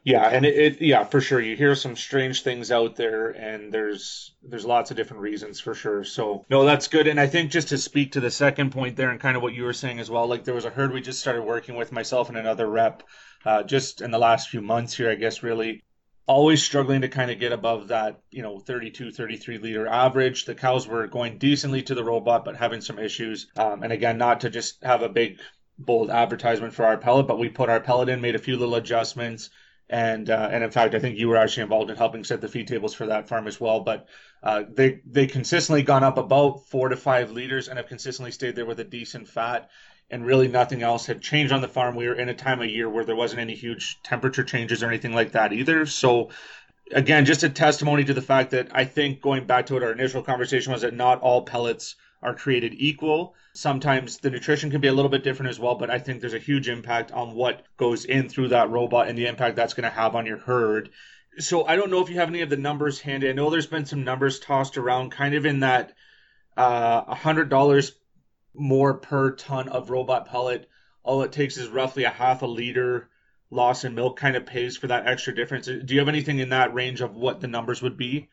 Yeah, 0.06 0.30
and 0.30 0.46
it, 0.46 0.56
it, 0.56 0.82
yeah 0.82 1.04
for 1.04 1.20
sure 1.20 1.42
you 1.42 1.56
hear 1.56 1.74
some 1.74 1.96
strange 1.96 2.44
things 2.44 2.72
out 2.72 2.96
there, 2.96 3.32
and 3.32 3.74
there's 3.74 4.36
there's 4.44 4.64
lots 4.64 4.92
of 4.92 4.98
different 4.98 5.24
reasons 5.24 5.60
for 5.60 5.74
sure. 5.74 6.04
So 6.04 6.46
no, 6.48 6.64
that's 6.64 6.88
good. 6.88 7.08
And 7.08 7.20
I 7.20 7.26
think 7.26 7.50
just 7.50 7.70
to 7.70 7.78
speak 7.80 8.12
to 8.12 8.20
the 8.20 8.30
second 8.30 8.72
point 8.72 8.96
there, 8.98 9.10
and 9.10 9.20
kind 9.20 9.36
of 9.36 9.42
what 9.42 9.56
you 9.56 9.64
were 9.64 9.74
saying 9.74 10.00
as 10.00 10.10
well, 10.10 10.28
like 10.28 10.44
there 10.44 10.54
was 10.54 10.66
a 10.66 10.70
herd 10.70 10.94
we 10.94 11.02
just 11.02 11.20
started 11.22 11.42
working 11.42 11.76
with 11.76 11.92
myself 11.92 12.30
and 12.30 12.38
another 12.38 12.68
rep, 12.70 13.02
uh, 13.46 13.64
just 13.64 14.02
in 14.02 14.12
the 14.12 14.20
last 14.20 14.50
few 14.50 14.62
months 14.62 14.96
here, 14.96 15.10
I 15.10 15.16
guess 15.16 15.42
really 15.42 15.84
always 16.28 16.64
struggling 16.64 17.02
to 17.02 17.10
kind 17.10 17.32
of 17.32 17.40
get 17.40 17.52
above 17.52 17.88
that, 17.88 18.20
you 18.32 18.42
know, 18.44 18.60
32, 18.60 19.12
33 19.12 19.58
liter 19.58 19.88
average. 19.88 20.46
The 20.46 20.56
cows 20.56 20.88
were 20.88 21.08
going 21.08 21.40
decently 21.40 21.82
to 21.84 21.96
the 21.96 22.04
robot, 22.04 22.46
but 22.46 22.56
having 22.56 22.82
some 22.82 23.00
issues. 23.00 23.48
Um, 23.58 23.84
and 23.84 23.92
again, 23.92 24.18
not 24.18 24.42
to 24.42 24.50
just 24.50 24.84
have 24.84 25.02
a 25.02 25.10
big, 25.10 25.40
bold 25.78 26.10
advertisement 26.10 26.74
for 26.74 26.86
our 26.86 26.98
pellet, 26.98 27.28
but 27.28 27.40
we 27.40 27.50
put 27.50 27.70
our 27.70 27.80
pellet 27.80 28.10
in, 28.10 28.22
made 28.22 28.36
a 28.36 28.40
few 28.40 28.58
little 28.58 28.76
adjustments. 28.76 29.50
And 29.90 30.30
uh, 30.30 30.50
and 30.52 30.64
in 30.64 30.72
fact, 30.72 30.96
I 30.96 31.00
think 31.00 31.18
you 31.18 31.28
were 31.28 31.38
actually 31.38 31.64
involved 31.64 31.92
in 31.92 31.98
helping 31.98 32.24
set 32.24 32.42
the 32.42 32.48
feed 32.48 32.68
tables 32.68 32.96
for 32.96 33.06
that 33.08 33.28
farm 33.28 33.48
as 33.48 33.60
well. 33.60 33.82
But 33.82 34.08
uh, 34.42 34.64
they 34.68 35.02
they 35.06 35.28
consistently 35.28 35.84
gone 35.84 36.04
up 36.04 36.18
about 36.18 36.66
four 36.68 36.90
to 36.90 36.96
five 36.96 37.32
liters 37.32 37.68
and 37.68 37.78
have 37.78 37.88
consistently 37.88 38.32
stayed 38.32 38.56
there 38.56 38.66
with 38.66 38.80
a 38.80 38.84
decent 38.84 39.28
fat 39.28 39.70
and 40.12 40.26
really 40.26 40.48
nothing 40.48 40.84
else 40.84 41.06
had 41.06 41.22
changed 41.22 41.52
on 41.52 41.62
the 41.62 41.68
farm. 41.68 41.96
We 41.96 42.08
were 42.08 42.16
in 42.16 42.30
a 42.30 42.34
time 42.34 42.62
of 42.62 42.70
year 42.70 42.90
where 42.90 43.06
there 43.06 43.16
wasn't 43.16 43.42
any 43.42 43.56
huge 43.56 44.02
temperature 44.04 44.44
changes 44.44 44.84
or 44.84 44.88
anything 44.88 45.14
like 45.14 45.32
that 45.32 45.52
either. 45.52 45.86
So 45.86 46.30
again, 46.92 47.26
just 47.26 47.44
a 47.44 47.50
testimony 47.50 48.04
to 48.04 48.14
the 48.14 48.22
fact 48.22 48.52
that 48.52 48.70
I 48.72 48.86
think 48.86 49.22
going 49.22 49.46
back 49.46 49.66
to 49.68 49.74
what 49.74 49.84
our 49.84 49.92
initial 49.92 50.22
conversation 50.22 50.72
was 50.72 50.82
that 50.82 50.94
not 50.94 51.22
all 51.22 51.44
pellets 51.44 51.96
are 52.26 52.36
created 52.36 52.74
equal. 52.78 53.36
Sometimes 53.54 54.18
the 54.18 54.30
nutrition 54.30 54.72
can 54.72 54.82
be 54.82 54.88
a 54.88 54.94
little 54.94 55.10
bit 55.10 55.24
different 55.24 55.50
as 55.50 55.60
well, 55.60 55.76
but 55.76 55.90
I 55.90 56.00
think 56.00 56.20
there's 56.20 56.34
a 56.34 56.40
huge 56.40 56.68
impact 56.68 57.12
on 57.12 57.36
what 57.36 57.64
goes 57.78 58.06
in 58.06 58.28
through 58.28 58.50
that 58.50 58.70
robot 58.70 59.08
and 59.08 59.18
the 59.18 59.28
impact 59.28 59.56
that's 59.56 59.74
going 59.74 59.90
to 59.90 59.96
have 59.96 60.16
on 60.16 60.26
your 60.26 60.38
herd. 60.38 60.90
So 61.38 61.66
I 61.66 61.76
don't 61.76 61.92
know 61.92 62.02
if 62.02 62.10
you 62.10 62.16
have 62.16 62.30
any 62.30 62.42
of 62.42 62.50
the 62.50 62.58
numbers 62.58 63.00
handy. 63.00 63.30
I 63.30 63.34
know 63.34 63.50
there's 63.50 63.68
been 63.68 63.86
some 63.86 64.04
numbers 64.04 64.40
tossed 64.40 64.78
around 64.78 65.12
kind 65.12 65.36
of 65.36 65.46
in 65.46 65.60
that 65.62 65.94
uh, 66.58 67.14
$100 67.14 67.92
more 68.54 68.94
per 68.96 69.36
ton 69.36 69.70
of 69.70 69.90
robot 69.90 70.28
pellet. 70.28 70.70
All 71.04 71.24
it 71.24 71.32
takes 71.32 71.58
is 71.58 71.68
roughly 71.68 72.04
a 72.06 72.10
half 72.10 72.42
a 72.42 72.48
liter 72.48 73.10
loss 73.52 73.84
in 73.84 73.96
milk 73.96 74.18
kind 74.18 74.36
of 74.36 74.46
pays 74.46 74.78
for 74.78 74.88
that 74.88 75.08
extra 75.08 75.36
difference. 75.36 75.68
Do 75.68 75.94
you 75.94 76.00
have 76.00 76.10
anything 76.10 76.40
in 76.40 76.50
that 76.50 76.74
range 76.74 77.02
of 77.02 77.16
what 77.16 77.42
the 77.42 77.48
numbers 77.48 77.82
would 77.82 77.98
be? 77.98 78.30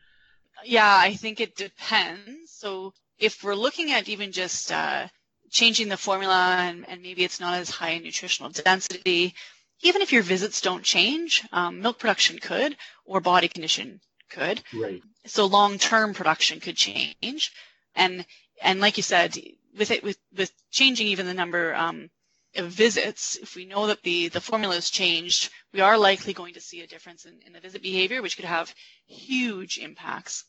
Yeah, 0.65 0.97
I 0.99 1.13
think 1.13 1.39
it 1.39 1.55
depends. 1.55 2.51
So 2.51 2.93
if 3.19 3.43
we're 3.43 3.55
looking 3.55 3.91
at 3.91 4.09
even 4.09 4.31
just 4.31 4.71
uh, 4.71 5.07
changing 5.49 5.89
the 5.89 5.97
formula 5.97 6.57
and, 6.59 6.87
and, 6.89 7.01
maybe 7.01 7.23
it's 7.23 7.39
not 7.39 7.55
as 7.55 7.69
high 7.69 7.91
in 7.91 8.03
nutritional 8.03 8.51
density, 8.51 9.35
even 9.81 10.01
if 10.01 10.11
your 10.11 10.23
visits 10.23 10.61
don't 10.61 10.83
change, 10.83 11.43
um, 11.51 11.81
milk 11.81 11.99
production 11.99 12.39
could 12.39 12.75
or 13.05 13.19
body 13.19 13.47
condition 13.47 13.99
could. 14.29 14.61
Right. 14.73 15.01
So 15.25 15.45
long-term 15.45 16.13
production 16.13 16.59
could 16.59 16.75
change. 16.75 17.51
And 17.95 18.25
and 18.61 18.79
like 18.79 18.97
you 18.97 19.03
said, 19.03 19.37
with 19.77 19.91
it 19.91 20.03
with 20.03 20.17
with 20.35 20.51
changing 20.71 21.07
even 21.07 21.25
the 21.25 21.33
number 21.33 21.75
um, 21.75 22.09
of 22.55 22.67
visits, 22.67 23.35
if 23.35 23.55
we 23.55 23.65
know 23.65 23.87
that 23.87 24.03
the 24.03 24.29
the 24.29 24.41
formula 24.41 24.75
has 24.75 24.89
changed, 24.89 25.49
we 25.73 25.81
are 25.81 25.97
likely 25.97 26.33
going 26.33 26.53
to 26.55 26.61
see 26.61 26.81
a 26.81 26.87
difference 26.87 27.25
in, 27.25 27.39
in 27.45 27.53
the 27.53 27.59
visit 27.59 27.81
behavior, 27.81 28.21
which 28.21 28.35
could 28.35 28.45
have 28.45 28.73
huge 29.05 29.77
impacts 29.77 30.45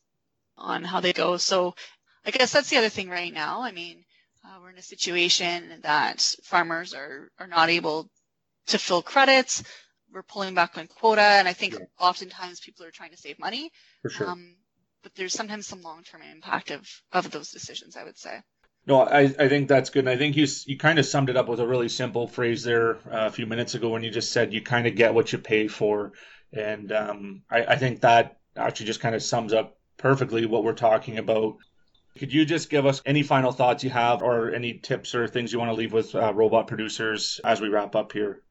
on 0.57 0.85
how 0.85 1.01
they 1.01 1.13
go. 1.13 1.37
So 1.37 1.75
I 2.27 2.31
guess 2.31 2.53
that's 2.53 2.71
the 2.71 2.77
other 2.77 2.89
thing 2.89 3.09
right 3.09 3.33
now. 3.33 3.63
I 3.63 3.73
mean, 3.73 4.05
uh, 4.45 4.59
we're 4.63 4.71
in 4.71 4.79
a 4.79 4.83
situation 4.83 5.81
that 5.83 6.21
farmers 6.43 6.95
are 6.95 7.31
are 7.39 7.47
not 7.47 7.71
able 7.71 8.09
to 8.67 8.79
fill 8.79 9.03
credits. 9.03 9.63
We're 10.13 10.23
pulling 10.23 10.55
back 10.55 10.79
on 10.79 10.87
quota, 10.87 11.23
and 11.23 11.49
I 11.49 11.53
think 11.53 11.75
yeah. 11.75 11.87
oftentimes 11.99 12.61
people 12.61 12.87
are 12.87 12.91
trying 12.91 13.11
to 13.11 13.17
save 13.17 13.39
money. 13.39 13.71
For 14.03 14.11
sure. 14.11 14.31
Um, 14.31 14.57
but 15.03 15.15
there's 15.15 15.35
sometimes 15.35 15.67
some 15.67 15.83
long-term 15.83 16.23
impact 16.33 16.71
of 16.71 16.89
of 17.13 17.31
those 17.31 17.51
decisions. 17.51 17.97
I 17.97 18.05
would 18.05 18.19
say. 18.19 18.41
No, 18.87 19.01
I, 19.01 19.21
I 19.21 19.49
think 19.49 19.69
that's 19.69 19.89
good. 19.91 20.01
And 20.01 20.11
I 20.11 20.17
think 20.17 20.37
you 20.37 20.47
you 20.67 20.77
kind 20.79 20.99
of 20.99 21.07
summed 21.07 21.31
it 21.31 21.37
up 21.37 21.49
with 21.49 21.61
a 21.61 21.67
really 21.67 21.89
simple 21.89 22.29
phrase 22.29 22.63
there 22.63 22.97
uh, 23.07 23.27
a 23.27 23.31
few 23.31 23.47
minutes 23.47 23.75
ago 23.75 23.89
when 23.89 24.03
you 24.03 24.11
just 24.11 24.33
said 24.33 24.53
you 24.53 24.63
kind 24.63 24.87
of 24.87 24.95
get 24.95 25.15
what 25.15 25.33
you 25.33 25.39
pay 25.39 25.69
for. 25.69 26.13
And 26.53 26.93
um, 26.93 27.43
I, 27.51 27.65
I 27.65 27.77
think 27.77 28.03
that 28.03 28.39
actually 28.57 28.87
just 28.87 29.01
kind 29.01 29.15
of 29.15 29.23
sums 29.23 29.53
up 29.53 29.79
perfectly 29.97 30.45
what 30.47 30.65
we're 30.65 30.75
talking 30.75 31.19
about. 31.19 31.57
Could 32.19 32.33
you 32.33 32.45
just 32.45 32.71
give 32.71 32.87
us 32.87 33.03
any 33.05 33.25
final 33.25 33.51
thoughts 33.51 33.83
you 33.83 33.91
have 33.91 34.23
or 34.23 34.55
any 34.55 34.75
tips 34.75 35.17
or 35.17 35.27
things 35.27 35.53
you 35.53 35.59
want 35.59 35.71
to 35.71 35.75
leave 35.75 35.93
with 35.93 36.15
uh, 36.15 36.33
robot 36.33 36.69
producers 36.69 37.41
as 37.45 37.61
we 37.61 37.69
wrap 37.69 37.97
up 37.97 38.13
here? 38.13 38.43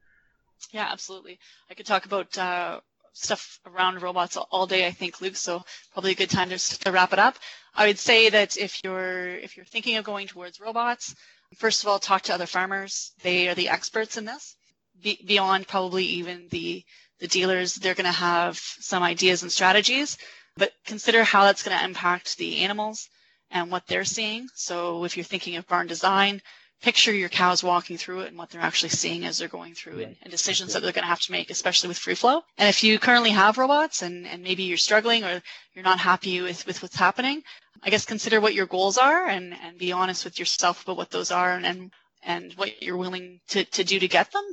Yeah, 0.70 0.88
absolutely. 0.90 1.38
I 1.70 1.74
could 1.74 1.86
talk 1.86 2.04
about 2.04 2.36
uh, 2.36 2.80
stuff 3.14 3.60
around 3.66 4.02
robots 4.02 4.36
all 4.36 4.66
day, 4.66 4.86
I 4.86 4.90
think, 4.90 5.22
Luke. 5.22 5.36
So 5.36 5.64
probably 5.92 6.12
a 6.12 6.14
good 6.14 6.28
time 6.28 6.50
just 6.50 6.82
to 6.82 6.92
wrap 6.92 7.14
it 7.14 7.18
up. 7.18 7.36
I 7.74 7.86
would 7.86 7.98
say 7.98 8.28
that 8.28 8.58
if 8.58 8.84
you're 8.84 9.28
if 9.28 9.56
you're 9.56 9.66
thinking 9.66 9.96
of 9.96 10.04
going 10.04 10.26
towards 10.26 10.60
robots, 10.60 11.14
first 11.56 11.82
of 11.82 11.88
all, 11.88 11.98
talk 11.98 12.22
to 12.22 12.34
other 12.34 12.46
farmers. 12.46 13.12
They 13.22 13.48
are 13.48 13.54
the 13.54 13.70
experts 13.70 14.18
in 14.18 14.26
this. 14.26 14.56
Be, 15.02 15.18
beyond 15.24 15.66
probably 15.66 16.04
even 16.04 16.48
the 16.50 16.84
the 17.18 17.28
dealers, 17.28 17.76
they're 17.76 17.94
going 17.94 18.04
to 18.04 18.12
have 18.12 18.58
some 18.58 19.02
ideas 19.02 19.42
and 19.42 19.50
strategies. 19.50 20.18
But 20.56 20.72
consider 20.84 21.24
how 21.24 21.44
that's 21.44 21.62
going 21.62 21.76
to 21.76 21.84
impact 21.84 22.36
the 22.36 22.58
animals 22.58 23.08
and 23.54 23.70
what 23.70 23.86
they're 23.86 24.04
seeing. 24.04 24.48
So 24.54 25.04
if 25.04 25.16
you're 25.16 25.24
thinking 25.24 25.56
of 25.56 25.66
barn 25.66 25.86
design, 25.86 26.42
picture 26.82 27.14
your 27.14 27.30
cows 27.30 27.62
walking 27.62 27.96
through 27.96 28.20
it 28.20 28.28
and 28.28 28.36
what 28.36 28.50
they're 28.50 28.60
actually 28.60 28.90
seeing 28.90 29.24
as 29.24 29.38
they're 29.38 29.48
going 29.48 29.74
through 29.74 30.00
it 30.00 30.18
and 30.20 30.30
decisions 30.30 30.74
that 30.74 30.82
they're 30.82 30.92
going 30.92 31.04
to 31.04 31.08
have 31.08 31.20
to 31.20 31.32
make, 31.32 31.48
especially 31.48 31.88
with 31.88 31.96
free 31.96 32.16
flow. 32.16 32.42
And 32.58 32.68
if 32.68 32.84
you 32.84 32.98
currently 32.98 33.30
have 33.30 33.56
robots 33.56 34.02
and, 34.02 34.26
and 34.26 34.42
maybe 34.42 34.64
you're 34.64 34.76
struggling 34.76 35.24
or 35.24 35.40
you're 35.72 35.84
not 35.84 35.98
happy 35.98 36.42
with, 36.42 36.66
with 36.66 36.82
what's 36.82 36.96
happening, 36.96 37.42
I 37.82 37.90
guess 37.90 38.04
consider 38.04 38.40
what 38.40 38.54
your 38.54 38.66
goals 38.66 38.98
are 38.98 39.26
and, 39.26 39.54
and 39.54 39.78
be 39.78 39.92
honest 39.92 40.24
with 40.24 40.38
yourself 40.38 40.82
about 40.82 40.96
what 40.98 41.10
those 41.10 41.30
are 41.30 41.54
and, 41.54 41.64
and, 41.64 41.92
and 42.22 42.52
what 42.54 42.82
you're 42.82 42.98
willing 42.98 43.40
to, 43.48 43.64
to 43.64 43.84
do 43.84 43.98
to 44.00 44.08
get 44.08 44.32
them. 44.32 44.44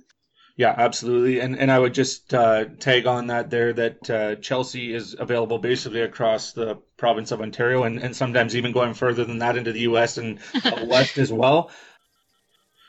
Yeah, 0.62 0.76
absolutely. 0.78 1.40
And 1.40 1.58
and 1.58 1.72
I 1.72 1.80
would 1.80 1.96
just 1.96 2.36
uh, 2.36 2.66
tag 2.80 3.08
on 3.08 3.28
that 3.28 3.50
there 3.50 3.74
that 3.74 4.10
uh, 4.10 4.36
Chelsea 4.36 4.94
is 4.94 5.16
available 5.18 5.58
basically 5.58 6.02
across 6.02 6.52
the 6.54 6.76
province 6.98 7.32
of 7.32 7.42
Ontario 7.42 7.82
and, 7.82 7.98
and 7.98 8.16
sometimes 8.16 8.56
even 8.56 8.72
going 8.72 8.94
further 8.94 9.26
than 9.26 9.40
that 9.40 9.58
into 9.58 9.72
the 9.72 9.82
US 9.92 10.20
and 10.20 10.38
West 10.84 11.18
as 11.18 11.34
well. 11.34 11.72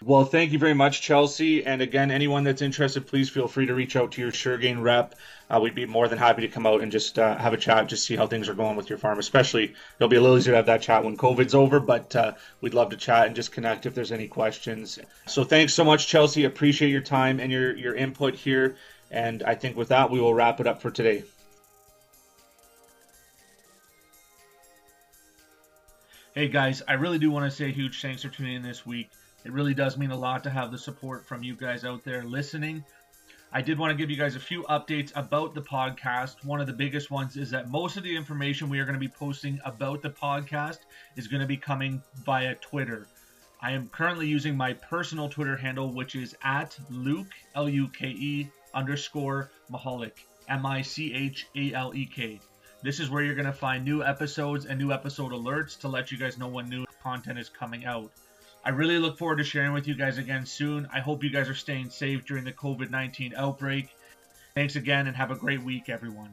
Well, 0.04 0.24
thank 0.24 0.50
you 0.50 0.58
very 0.58 0.74
much, 0.74 1.00
Chelsea. 1.00 1.64
And 1.64 1.80
again, 1.80 2.10
anyone 2.10 2.42
that's 2.42 2.60
interested, 2.60 3.06
please 3.06 3.30
feel 3.30 3.46
free 3.46 3.66
to 3.66 3.74
reach 3.74 3.94
out 3.94 4.10
to 4.12 4.20
your 4.20 4.32
Shur-Gain 4.32 4.80
rep. 4.80 5.14
Uh, 5.48 5.60
we'd 5.60 5.76
be 5.76 5.86
more 5.86 6.08
than 6.08 6.18
happy 6.18 6.42
to 6.42 6.48
come 6.48 6.66
out 6.66 6.80
and 6.80 6.90
just 6.90 7.20
uh, 7.20 7.36
have 7.36 7.52
a 7.52 7.56
chat, 7.56 7.86
just 7.86 8.04
see 8.04 8.16
how 8.16 8.26
things 8.26 8.48
are 8.48 8.54
going 8.54 8.74
with 8.74 8.88
your 8.88 8.98
farm. 8.98 9.20
Especially, 9.20 9.74
it'll 9.96 10.08
be 10.08 10.16
a 10.16 10.20
little 10.20 10.36
easier 10.36 10.54
to 10.54 10.56
have 10.56 10.66
that 10.66 10.82
chat 10.82 11.04
when 11.04 11.16
COVID's 11.16 11.54
over, 11.54 11.78
but 11.78 12.16
uh, 12.16 12.32
we'd 12.60 12.74
love 12.74 12.90
to 12.90 12.96
chat 12.96 13.26
and 13.26 13.36
just 13.36 13.52
connect 13.52 13.86
if 13.86 13.94
there's 13.94 14.10
any 14.10 14.26
questions. 14.26 14.98
So, 15.26 15.44
thanks 15.44 15.72
so 15.72 15.84
much, 15.84 16.08
Chelsea. 16.08 16.46
Appreciate 16.46 16.90
your 16.90 17.00
time 17.00 17.38
and 17.38 17.52
your 17.52 17.76
your 17.76 17.94
input 17.94 18.34
here. 18.34 18.76
And 19.12 19.44
I 19.44 19.54
think 19.54 19.76
with 19.76 19.88
that, 19.88 20.10
we 20.10 20.20
will 20.20 20.34
wrap 20.34 20.58
it 20.58 20.66
up 20.66 20.82
for 20.82 20.90
today. 20.90 21.22
Hey 26.34 26.48
guys, 26.48 26.82
I 26.88 26.94
really 26.94 27.18
do 27.18 27.30
want 27.30 27.48
to 27.48 27.54
say 27.54 27.66
a 27.66 27.72
huge 27.72 28.00
thanks 28.00 28.22
for 28.22 28.30
tuning 28.30 28.54
in 28.54 28.62
this 28.62 28.86
week. 28.86 29.10
It 29.44 29.52
really 29.52 29.74
does 29.74 29.98
mean 29.98 30.11
a 30.11 30.16
lot 30.16 30.44
to 30.44 30.50
have 30.50 30.70
the 30.70 30.78
support 30.78 31.26
from 31.26 31.42
you 31.42 31.57
guys 31.57 31.85
out 31.85 32.05
there 32.05 32.22
listening. 32.22 32.85
I 33.52 33.61
did 33.61 33.78
want 33.78 33.90
to 33.90 33.96
give 33.96 34.09
you 34.09 34.16
guys 34.16 34.37
a 34.37 34.40
few 34.40 34.62
updates 34.62 35.12
about 35.14 35.55
the 35.55 35.61
podcast. 35.61 36.44
One 36.44 36.61
of 36.61 36.66
the 36.66 36.72
biggest 36.72 37.11
ones 37.11 37.37
is 37.37 37.50
that 37.50 37.68
most 37.68 37.96
of 37.96 38.02
the 38.02 38.16
information 38.16 38.70
we 38.70 38.78
are 38.78 38.85
going 38.85 38.94
to 38.94 39.00
be 39.00 39.09
posting 39.09 39.61
about 39.64 40.00
the 40.00 40.11
podcast 40.11 40.78
is 41.16 41.28
going 41.28 41.42
to 41.42 41.46
be 41.46 41.57
coming 41.57 42.02
via 42.24 42.55
Twitter. 42.55 43.09
I 43.61 43.72
am 43.72 43.88
currently 43.88 44.26
using 44.26 44.57
my 44.57 44.72
personal 44.72 45.28
Twitter 45.28 45.57
handle, 45.57 45.92
which 45.92 46.14
is 46.14 46.35
at 46.42 46.78
Luke, 46.88 47.33
L 47.55 47.68
U 47.68 47.88
K 47.88 48.09
E, 48.09 48.48
underscore 48.74 49.50
Michalek, 49.70 50.12
M 50.48 50.64
I 50.64 50.83
C 50.83 51.12
H 51.12 51.46
A 51.57 51.72
L 51.74 51.94
E 51.94 52.07
K. 52.07 52.40
This 52.83 53.00
is 53.00 53.11
where 53.11 53.22
you're 53.22 53.35
going 53.35 53.46
to 53.46 53.52
find 53.52 53.85
new 53.85 54.02
episodes 54.02 54.66
and 54.66 54.78
new 54.78 54.92
episode 54.92 55.33
alerts 55.33 55.78
to 55.81 55.88
let 55.88 56.11
you 56.11 56.18
guys 56.18 56.38
know 56.38 56.48
when 56.48 56.68
new 56.68 56.85
content 57.02 57.38
is 57.38 57.48
coming 57.48 57.85
out. 57.85 58.11
I 58.64 58.70
really 58.70 58.98
look 58.98 59.18
forward 59.18 59.38
to 59.38 59.44
sharing 59.44 59.72
with 59.72 59.88
you 59.88 59.94
guys 59.94 60.18
again 60.18 60.46
soon. 60.46 60.87
I 60.92 61.01
hope 61.01 61.25
you 61.25 61.31
guys 61.31 61.48
are 61.48 61.55
staying 61.55 61.90
safe 61.90 62.25
during 62.25 62.44
the 62.44 62.53
COVID 62.53 62.90
19 62.90 63.35
outbreak. 63.37 63.88
Thanks 64.55 64.77
again 64.77 65.07
and 65.09 65.16
have 65.16 65.31
a 65.31 65.37
great 65.37 65.62
week, 65.62 65.88
everyone. 65.88 66.31